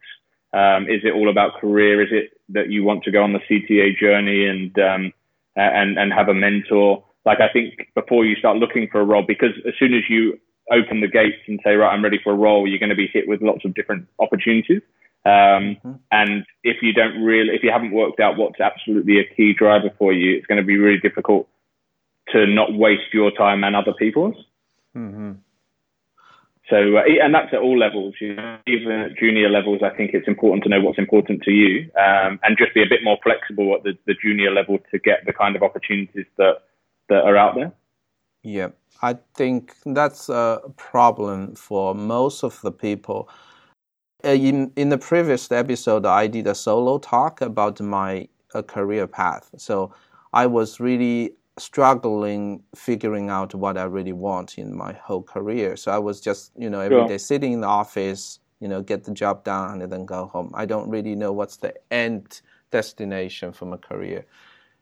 Um, 0.53 0.83
is 0.89 1.01
it 1.03 1.13
all 1.13 1.29
about 1.29 1.59
career? 1.59 2.01
Is 2.01 2.09
it 2.11 2.39
that 2.49 2.69
you 2.69 2.83
want 2.83 3.03
to 3.05 3.11
go 3.11 3.23
on 3.23 3.33
the 3.33 3.39
CTA 3.39 3.97
journey 3.97 4.45
and 4.45 4.77
um, 4.79 5.13
and 5.55 5.97
and 5.97 6.13
have 6.13 6.29
a 6.29 6.33
mentor? 6.33 7.03
Like 7.25 7.39
I 7.39 7.49
think 7.51 7.89
before 7.95 8.25
you 8.25 8.35
start 8.35 8.57
looking 8.57 8.87
for 8.91 9.01
a 9.01 9.05
role, 9.05 9.23
because 9.27 9.53
as 9.67 9.73
soon 9.79 9.93
as 9.93 10.03
you 10.09 10.39
open 10.71 11.01
the 11.01 11.07
gates 11.07 11.41
and 11.47 11.59
say, 11.63 11.71
right, 11.73 11.91
I'm 11.91 12.03
ready 12.03 12.19
for 12.23 12.31
a 12.31 12.35
role, 12.35 12.67
you're 12.67 12.79
going 12.79 12.89
to 12.89 12.95
be 12.95 13.09
hit 13.11 13.27
with 13.27 13.41
lots 13.41 13.65
of 13.65 13.73
different 13.73 14.07
opportunities. 14.19 14.81
Um, 15.23 15.31
mm-hmm. 15.31 15.91
And 16.11 16.45
if 16.63 16.77
you 16.81 16.93
don't 16.93 17.21
really, 17.21 17.53
if 17.53 17.63
you 17.63 17.71
haven't 17.71 17.91
worked 17.91 18.19
out 18.19 18.37
what's 18.37 18.59
absolutely 18.59 19.19
a 19.19 19.35
key 19.35 19.53
driver 19.53 19.91
for 19.97 20.13
you, 20.13 20.35
it's 20.37 20.47
going 20.47 20.59
to 20.59 20.65
be 20.65 20.77
really 20.77 20.99
difficult 20.99 21.47
to 22.29 22.47
not 22.47 22.73
waste 22.73 23.13
your 23.13 23.31
time 23.31 23.63
and 23.63 23.75
other 23.75 23.93
people's. 23.93 24.35
Mm-hmm. 24.95 25.33
So, 26.69 26.97
uh, 26.97 27.03
and 27.21 27.35
that's 27.35 27.53
at 27.53 27.59
all 27.59 27.77
levels. 27.77 28.15
You 28.21 28.35
know, 28.35 28.57
even 28.65 28.91
at 28.91 29.17
junior 29.17 29.49
levels, 29.49 29.81
I 29.83 29.89
think 29.89 30.11
it's 30.13 30.27
important 30.27 30.63
to 30.63 30.69
know 30.69 30.79
what's 30.79 30.97
important 30.97 31.43
to 31.43 31.51
you, 31.51 31.91
um, 31.99 32.39
and 32.43 32.57
just 32.57 32.73
be 32.73 32.81
a 32.81 32.89
bit 32.89 33.03
more 33.03 33.17
flexible 33.21 33.75
at 33.75 33.83
the, 33.83 33.97
the 34.07 34.15
junior 34.21 34.51
level 34.51 34.79
to 34.91 34.99
get 34.99 35.25
the 35.25 35.33
kind 35.33 35.55
of 35.55 35.63
opportunities 35.63 36.25
that 36.37 36.63
that 37.09 37.23
are 37.25 37.35
out 37.35 37.55
there. 37.55 37.73
Yeah, 38.43 38.69
I 39.01 39.17
think 39.35 39.75
that's 39.85 40.29
a 40.29 40.61
problem 40.77 41.55
for 41.55 41.93
most 41.93 42.43
of 42.43 42.61
the 42.61 42.71
people. 42.71 43.27
Uh, 44.23 44.29
in 44.29 44.71
in 44.75 44.89
the 44.89 44.97
previous 44.97 45.51
episode, 45.51 46.05
I 46.05 46.27
did 46.27 46.47
a 46.47 46.55
solo 46.55 46.99
talk 46.99 47.41
about 47.41 47.79
my 47.79 48.27
uh, 48.53 48.61
career 48.61 49.07
path. 49.07 49.49
So 49.57 49.93
I 50.33 50.45
was 50.47 50.79
really 50.79 51.33
struggling 51.57 52.63
figuring 52.75 53.29
out 53.29 53.53
what 53.53 53.77
I 53.77 53.83
really 53.83 54.13
want 54.13 54.57
in 54.57 54.75
my 54.75 54.93
whole 54.93 55.23
career. 55.23 55.75
So 55.75 55.91
I 55.91 55.99
was 55.99 56.21
just 56.21 56.51
you 56.57 56.69
know 56.69 56.79
every 56.79 56.99
sure. 56.99 57.07
day 57.07 57.17
sitting 57.17 57.53
in 57.53 57.61
the 57.61 57.67
office, 57.67 58.39
you 58.59 58.67
know, 58.67 58.81
get 58.81 59.03
the 59.03 59.11
job 59.11 59.43
done 59.43 59.81
and 59.81 59.91
then 59.91 60.05
go 60.05 60.27
home. 60.27 60.51
I 60.53 60.65
don't 60.65 60.89
really 60.89 61.15
know 61.15 61.31
what's 61.31 61.57
the 61.57 61.73
end 61.91 62.41
destination 62.71 63.51
for 63.51 63.65
my 63.65 63.77
career 63.77 64.25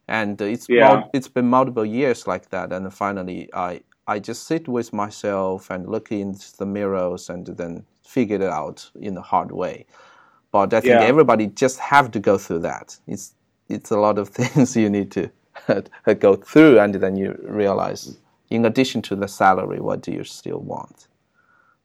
and 0.10 0.41
it's 0.41 0.67
yeah. 0.67 1.04
it's 1.13 1.28
been 1.28 1.47
multiple 1.47 1.86
years 1.86 2.28
like 2.28 2.49
that 2.49 2.73
and 2.73 2.91
finally 2.93 3.47
i 3.54 3.80
i 4.08 4.17
just 4.19 4.47
sit 4.47 4.67
with 4.67 4.91
myself 4.91 5.69
and 5.69 5.88
look 5.88 6.12
into 6.12 6.58
the 6.58 6.65
mirrors 6.65 7.30
and 7.30 7.45
then 7.45 7.86
figure 8.15 8.41
it 8.48 8.54
out 8.62 8.89
in 9.00 9.17
a 9.17 9.22
hard 9.22 9.52
way. 9.52 9.86
But 10.52 10.74
i 10.74 10.82
think 10.82 11.00
yeah. 11.00 11.13
everybody 11.13 11.45
just 11.63 11.80
have 11.80 12.08
to 12.12 12.19
go 12.19 12.38
through 12.38 12.62
that. 12.72 12.98
It's 13.08 13.34
it's 13.76 13.91
a 13.91 14.00
lot 14.06 14.17
of 14.17 14.30
things 14.39 14.76
you 14.76 14.89
need 14.89 15.12
to 15.12 15.30
uh, 15.67 16.13
go 16.28 16.36
through 16.36 16.80
and 16.80 16.95
then 16.95 17.15
you 17.15 17.30
realize 17.43 18.17
in 18.50 18.65
addition 18.65 19.02
to 19.10 19.15
the 19.15 19.28
salary 19.28 19.80
what 19.80 20.02
do 20.02 20.12
you 20.12 20.24
still 20.24 20.62
want 20.74 21.08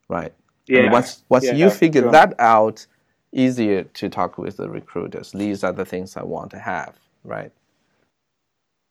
right? 0.08 0.32
Yeah. 0.66 0.80
and 0.80 0.92
once 0.92 1.10
once 1.28 1.44
yeah, 1.44 1.60
you 1.60 1.68
figure 1.70 2.02
sure. 2.02 2.12
that 2.12 2.30
out 2.38 2.86
easier 3.32 3.82
to 3.98 4.08
talk 4.08 4.38
with 4.38 4.56
the 4.56 4.68
recruiters. 4.78 5.32
These 5.32 5.64
are 5.66 5.72
the 5.80 5.84
things 5.84 6.16
i 6.16 6.22
want 6.22 6.50
to 6.52 6.58
have 6.58 6.94
right? 7.24 7.52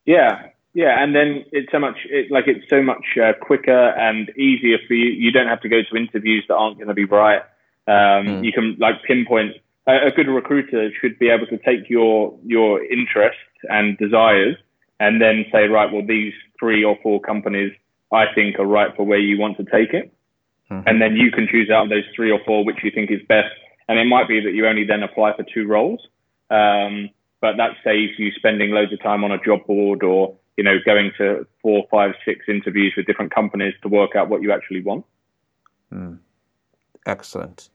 Yeah, 0.06 0.50
yeah, 0.73 1.01
and 1.01 1.15
then 1.15 1.45
it's 1.51 1.71
so 1.71 1.79
much 1.79 1.97
it, 2.05 2.31
like 2.31 2.45
it's 2.47 2.67
so 2.69 2.81
much 2.81 3.05
uh, 3.21 3.33
quicker 3.39 3.89
and 3.89 4.29
easier 4.38 4.77
for 4.88 4.95
you. 4.95 5.12
You 5.12 5.31
don't 5.31 5.47
have 5.47 5.62
to 5.62 5.69
go 5.69 5.81
to 5.81 5.97
interviews 5.97 6.45
that 6.47 6.55
aren't 6.55 6.77
going 6.77 6.88
to 6.88 6.95
be 6.95 7.05
right. 7.05 7.41
Um, 7.88 8.41
mm. 8.41 8.45
You 8.45 8.51
can 8.51 8.77
like 8.79 8.95
pinpoint. 9.05 9.53
A, 9.86 10.07
a 10.07 10.12
good 10.12 10.27
recruiter 10.27 10.89
should 10.99 11.19
be 11.19 11.29
able 11.29 11.45
to 11.47 11.57
take 11.57 11.89
your 11.89 12.38
your 12.43 12.83
interests 12.83 13.39
and 13.69 13.97
desires 13.97 14.57
and 14.99 15.21
then 15.21 15.45
say, 15.51 15.67
right, 15.67 15.91
well, 15.91 16.05
these 16.05 16.33
three 16.59 16.83
or 16.83 16.97
four 17.03 17.21
companies 17.21 17.73
I 18.12 18.25
think 18.33 18.57
are 18.57 18.65
right 18.65 18.95
for 18.95 19.05
where 19.05 19.19
you 19.19 19.39
want 19.39 19.57
to 19.57 19.63
take 19.63 19.93
it. 19.93 20.12
Mm-hmm. 20.71 20.88
And 20.88 21.01
then 21.01 21.15
you 21.15 21.29
can 21.31 21.47
choose 21.49 21.69
out 21.69 21.83
of 21.83 21.89
those 21.89 22.05
three 22.15 22.31
or 22.31 22.39
four 22.45 22.65
which 22.65 22.77
you 22.83 22.89
think 22.89 23.12
is 23.12 23.19
best. 23.27 23.53
And 23.88 23.99
it 23.99 24.05
might 24.05 24.27
be 24.27 24.39
that 24.39 24.53
you 24.53 24.65
only 24.65 24.86
then 24.86 25.03
apply 25.03 25.36
for 25.36 25.43
two 25.53 25.67
roles. 25.67 25.99
Um, 26.49 27.09
but 27.41 27.57
that 27.57 27.71
saves 27.83 28.13
you 28.17 28.31
spending 28.31 28.71
loads 28.71 28.93
of 28.93 29.03
time 29.03 29.23
on 29.23 29.31
a 29.31 29.43
job 29.43 29.67
board 29.67 30.03
or 30.03 30.38
you 30.57 30.63
know 30.63 30.77
going 30.85 31.11
to 31.17 31.45
four, 31.61 31.85
five, 31.89 32.13
six 32.25 32.45
interviews 32.47 32.93
with 32.95 33.05
different 33.05 33.33
companies 33.33 33.73
to 33.81 33.87
work 33.87 34.15
out 34.15 34.29
what 34.29 34.41
you 34.41 34.51
actually 34.51 34.81
want. 34.81 35.05
Mm. 35.93 36.19
Excellent. 37.05 37.69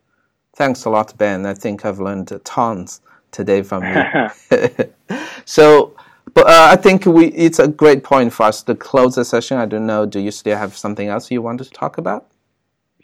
Thanks 0.55 0.85
a 0.85 0.91
lot, 0.91 1.17
Ben. 1.17 1.47
I 1.47 1.55
think 1.55 1.85
I've 1.85 2.01
learned 2.01 2.33
tons 2.45 3.01
today 3.31 3.63
from 3.63 3.85
you. 3.85 4.31
so, 5.45 5.95
but 6.35 6.47
uh, 6.47 6.69
I 6.71 6.77
think 6.77 7.07
we 7.07 7.27
it's 7.29 7.59
a 7.59 7.69
great 7.69 8.03
point 8.03 8.33
for 8.33 8.45
us 8.45 8.63
to 8.65 8.75
close 8.75 9.15
the 9.15 9.25
session. 9.25 9.59
I 9.59 9.67
don't 9.67 9.87
know. 9.87 10.07
Do 10.07 10.21
you 10.21 10.31
still 10.31 10.57
have 10.57 10.77
something 10.77 11.09
else 11.09 11.31
you 11.31 11.43
want 11.43 11.59
to 11.63 11.71
talk 11.71 11.99
about? 11.99 12.27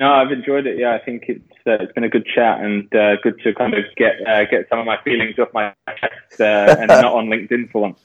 No, 0.00 0.12
I've 0.12 0.32
enjoyed 0.32 0.66
it. 0.66 0.78
Yeah, 0.78 0.94
I 0.94 0.98
think 0.98 1.24
it's 1.28 1.54
uh, 1.66 1.78
it's 1.80 1.92
been 1.92 2.04
a 2.04 2.08
good 2.08 2.26
chat 2.26 2.60
and 2.60 2.92
uh, 2.94 3.16
good 3.22 3.40
to 3.44 3.54
kind 3.54 3.74
of 3.74 3.84
get 3.96 4.14
uh, 4.26 4.44
get 4.46 4.68
some 4.68 4.80
of 4.80 4.86
my 4.86 4.98
feelings 5.04 5.38
off 5.38 5.48
my 5.54 5.72
chest 5.86 6.40
uh, 6.40 6.76
and 6.78 6.88
not 6.88 7.12
on 7.12 7.26
LinkedIn 7.26 7.70
for 7.70 7.82
once. 7.82 8.00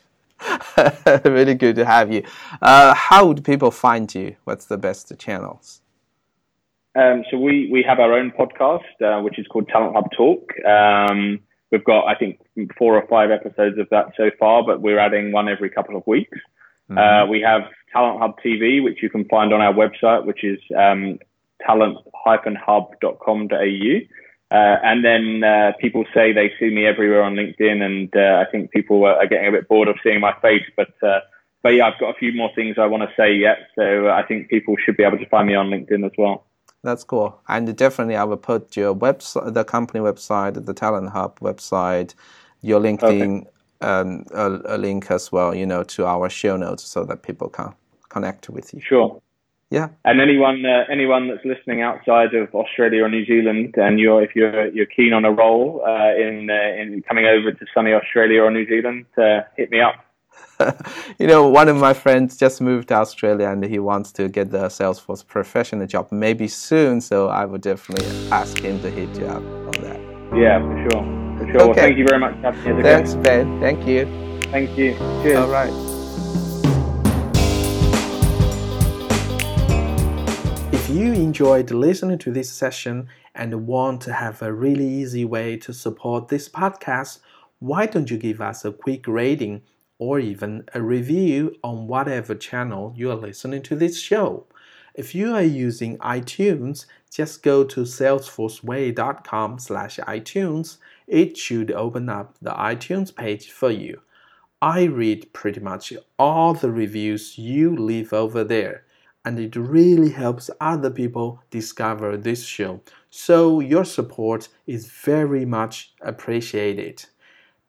really 1.25 1.55
good 1.55 1.75
to 1.75 1.85
have 1.85 2.11
you. 2.11 2.23
Uh, 2.61 2.93
how 2.93 3.25
would 3.25 3.43
people 3.43 3.71
find 3.71 4.13
you? 4.13 4.35
What's 4.43 4.65
the 4.65 4.77
best 4.77 5.17
channels? 5.19 5.81
Um, 6.95 7.23
so 7.29 7.37
we 7.37 7.69
we 7.71 7.83
have 7.83 7.99
our 7.99 8.13
own 8.13 8.31
podcast, 8.31 9.01
uh, 9.03 9.21
which 9.21 9.37
is 9.37 9.45
called 9.47 9.67
Talent 9.69 9.95
Hub 9.95 10.09
Talk. 10.15 10.51
Um, 10.65 11.39
we've 11.71 11.83
got 11.83 12.05
I 12.05 12.15
think 12.15 12.39
four 12.77 12.95
or 12.95 13.05
five 13.07 13.31
episodes 13.31 13.77
of 13.77 13.87
that 13.91 14.13
so 14.17 14.31
far, 14.39 14.63
but 14.63 14.81
we're 14.81 14.99
adding 14.99 15.31
one 15.31 15.47
every 15.47 15.69
couple 15.69 15.95
of 15.95 16.05
weeks. 16.07 16.37
Mm-hmm. 16.89 17.29
we 17.29 17.39
have 17.41 17.61
Talent 17.93 18.19
Hub 18.19 18.35
TV, 18.43 18.83
which 18.83 19.03
you 19.03 19.11
can 19.11 19.25
find 19.25 19.53
on 19.53 19.61
our 19.61 19.73
website, 19.73 20.25
which 20.25 20.43
is 20.43 20.59
um, 20.75 21.19
talent-hub.com.au. 21.65 23.99
Uh, 24.51 24.77
and 24.83 25.05
then 25.05 25.43
uh, 25.43 25.71
people 25.79 26.05
say 26.13 26.33
they 26.33 26.51
see 26.59 26.69
me 26.69 26.85
everywhere 26.85 27.21
on 27.21 27.35
LinkedIn, 27.35 27.81
and 27.81 28.15
uh, 28.15 28.43
I 28.45 28.49
think 28.51 28.71
people 28.71 29.05
are 29.05 29.27
getting 29.27 29.47
a 29.47 29.51
bit 29.51 29.67
bored 29.67 29.87
of 29.87 29.97
seeing 30.03 30.19
my 30.19 30.33
face. 30.41 30.65
But 30.75 30.91
uh, 31.03 31.19
but 31.61 31.69
yeah, 31.69 31.87
I've 31.87 31.99
got 31.99 32.09
a 32.15 32.17
few 32.17 32.33
more 32.33 32.49
things 32.55 32.77
I 32.79 32.87
want 32.87 33.03
to 33.03 33.15
say 33.15 33.35
yet, 33.35 33.57
so 33.75 34.09
I 34.09 34.23
think 34.23 34.49
people 34.49 34.75
should 34.83 34.97
be 34.97 35.03
able 35.03 35.19
to 35.19 35.29
find 35.29 35.47
me 35.47 35.55
on 35.55 35.69
LinkedIn 35.69 36.03
as 36.05 36.13
well. 36.17 36.45
That's 36.83 37.03
cool, 37.03 37.39
and 37.47 37.75
definitely 37.75 38.15
I 38.15 38.23
will 38.23 38.37
put 38.37 38.75
your 38.75 38.95
website, 38.95 39.53
the 39.53 39.63
company 39.63 39.99
website, 39.99 40.65
the 40.65 40.73
Talent 40.73 41.09
Hub 41.09 41.39
website, 41.41 42.15
your 42.61 42.79
LinkedIn 42.79 43.45
um, 43.81 44.25
a, 44.31 44.59
a 44.65 44.77
link 44.77 45.09
as 45.11 45.31
well, 45.31 45.55
you 45.55 45.65
know, 45.65 45.83
to 45.83 46.05
our 46.05 46.29
show 46.29 46.57
notes 46.57 46.83
so 46.83 47.03
that 47.05 47.23
people 47.23 47.49
can 47.49 47.73
connect 48.09 48.49
with 48.49 48.73
you. 48.73 48.81
Sure. 48.81 49.21
Yeah. 49.71 49.89
And 50.03 50.19
anyone 50.19 50.65
uh, 50.65 50.85
anyone 50.91 51.27
that's 51.27 51.45
listening 51.45 51.81
outside 51.81 52.33
of 52.33 52.53
Australia 52.55 53.03
or 53.03 53.09
New 53.09 53.25
Zealand, 53.25 53.75
and 53.77 53.99
you're 53.99 54.23
if 54.23 54.35
you're 54.35 54.67
you're 54.69 54.87
keen 54.87 55.13
on 55.13 55.25
a 55.25 55.31
role 55.31 55.83
uh, 55.85 56.13
in 56.15 56.49
uh, 56.49 56.81
in 56.81 57.03
coming 57.07 57.25
over 57.25 57.51
to 57.51 57.65
sunny 57.73 57.93
Australia 57.93 58.41
or 58.41 58.49
New 58.49 58.67
Zealand, 58.67 59.05
uh, 59.17 59.41
hit 59.55 59.69
me 59.69 59.79
up. 59.79 59.93
you 61.19 61.27
know, 61.27 61.47
one 61.47 61.69
of 61.69 61.77
my 61.77 61.93
friends 61.93 62.35
just 62.35 62.61
moved 62.61 62.87
to 62.89 62.95
Australia 62.95 63.47
and 63.49 63.63
he 63.63 63.79
wants 63.79 64.11
to 64.13 64.27
get 64.27 64.51
the 64.51 64.67
Salesforce 64.67 65.25
professional 65.25 65.85
job 65.85 66.11
maybe 66.11 66.47
soon. 66.47 66.99
So 66.99 67.27
I 67.27 67.45
would 67.45 67.61
definitely 67.61 68.07
ask 68.31 68.57
him 68.57 68.81
to 68.81 68.89
hit 68.89 69.15
you 69.17 69.27
up 69.27 69.43
on 69.43 69.83
that. 69.83 69.99
Yeah, 70.35 70.59
for 70.59 70.89
sure. 70.89 71.03
For 71.37 71.51
sure. 71.51 71.61
Okay. 71.61 71.65
Well, 71.65 71.73
thank 71.73 71.97
you 71.97 72.05
very 72.05 72.19
much. 72.19 72.35
Thanks, 72.43 73.15
Ben. 73.15 73.59
Thank 73.59 73.87
you. 73.87 74.05
Thank 74.51 74.77
you. 74.77 74.93
Cheers. 75.23 75.37
All 75.37 75.49
right. 75.49 75.88
If 80.89 80.95
you 80.95 81.13
enjoyed 81.13 81.69
listening 81.69 82.17
to 82.17 82.31
this 82.31 82.51
session 82.51 83.09
and 83.35 83.67
want 83.67 84.01
to 84.01 84.13
have 84.13 84.41
a 84.41 84.51
really 84.51 84.87
easy 84.87 85.23
way 85.23 85.55
to 85.57 85.71
support 85.71 86.29
this 86.29 86.49
podcast, 86.49 87.19
why 87.59 87.85
don't 87.85 88.09
you 88.09 88.17
give 88.17 88.41
us 88.41 88.65
a 88.65 88.71
quick 88.71 89.07
rating 89.07 89.61
or 89.99 90.19
even 90.19 90.63
a 90.73 90.81
review 90.81 91.55
on 91.63 91.85
whatever 91.85 92.33
channel 92.33 92.91
you 92.97 93.11
are 93.11 93.15
listening 93.15 93.61
to 93.61 93.75
this 93.75 94.01
show? 94.01 94.47
If 94.95 95.13
you 95.13 95.35
are 95.35 95.43
using 95.43 95.99
iTunes, 95.99 96.87
just 97.11 97.43
go 97.43 97.63
to 97.65 97.81
salesforceway.com 97.81 99.59
slash 99.59 99.97
iTunes. 99.97 100.77
It 101.05 101.37
should 101.37 101.69
open 101.69 102.09
up 102.09 102.35
the 102.41 102.53
iTunes 102.53 103.15
page 103.15 103.51
for 103.51 103.69
you. 103.69 104.01
I 104.59 104.85
read 104.85 105.33
pretty 105.33 105.59
much 105.59 105.93
all 106.17 106.55
the 106.55 106.71
reviews 106.71 107.37
you 107.37 107.75
leave 107.75 108.11
over 108.11 108.43
there, 108.43 108.85
and 109.25 109.39
it 109.39 109.55
really 109.55 110.11
helps 110.11 110.49
other 110.59 110.89
people 110.89 111.41
discover 111.49 112.17
this 112.17 112.43
show. 112.43 112.81
So 113.09 113.59
your 113.59 113.85
support 113.85 114.49
is 114.65 114.87
very 114.87 115.45
much 115.45 115.93
appreciated. 116.01 117.05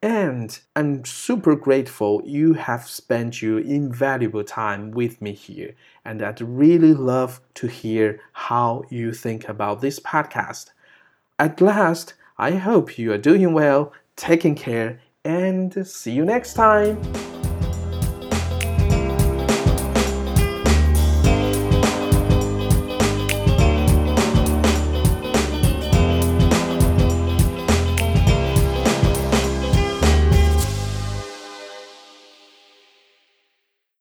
And 0.03 0.59
I'm 0.75 1.05
super 1.05 1.55
grateful 1.57 2.23
you 2.25 2.55
have 2.55 2.87
spent 2.87 3.43
your 3.43 3.59
invaluable 3.61 4.45
time 4.45 4.93
with 4.93 5.21
me 5.21 5.33
here. 5.33 5.75
And 6.05 6.23
I'd 6.23 6.41
really 6.41 6.95
love 6.95 7.41
to 7.55 7.67
hear 7.67 8.21
how 8.33 8.85
you 8.89 9.13
think 9.13 9.49
about 9.49 9.83
this 9.83 10.01
podcast. 10.01 10.71
At 11.39 11.61
last, 11.61 12.15
I 12.39 12.53
hope 12.53 12.99
you 12.99 13.13
are 13.13 13.19
doing 13.19 13.53
well, 13.53 13.93
taking 14.17 14.55
care, 14.55 15.01
and 15.23 15.87
see 15.87 16.13
you 16.13 16.25
next 16.25 16.55
time. 16.55 17.30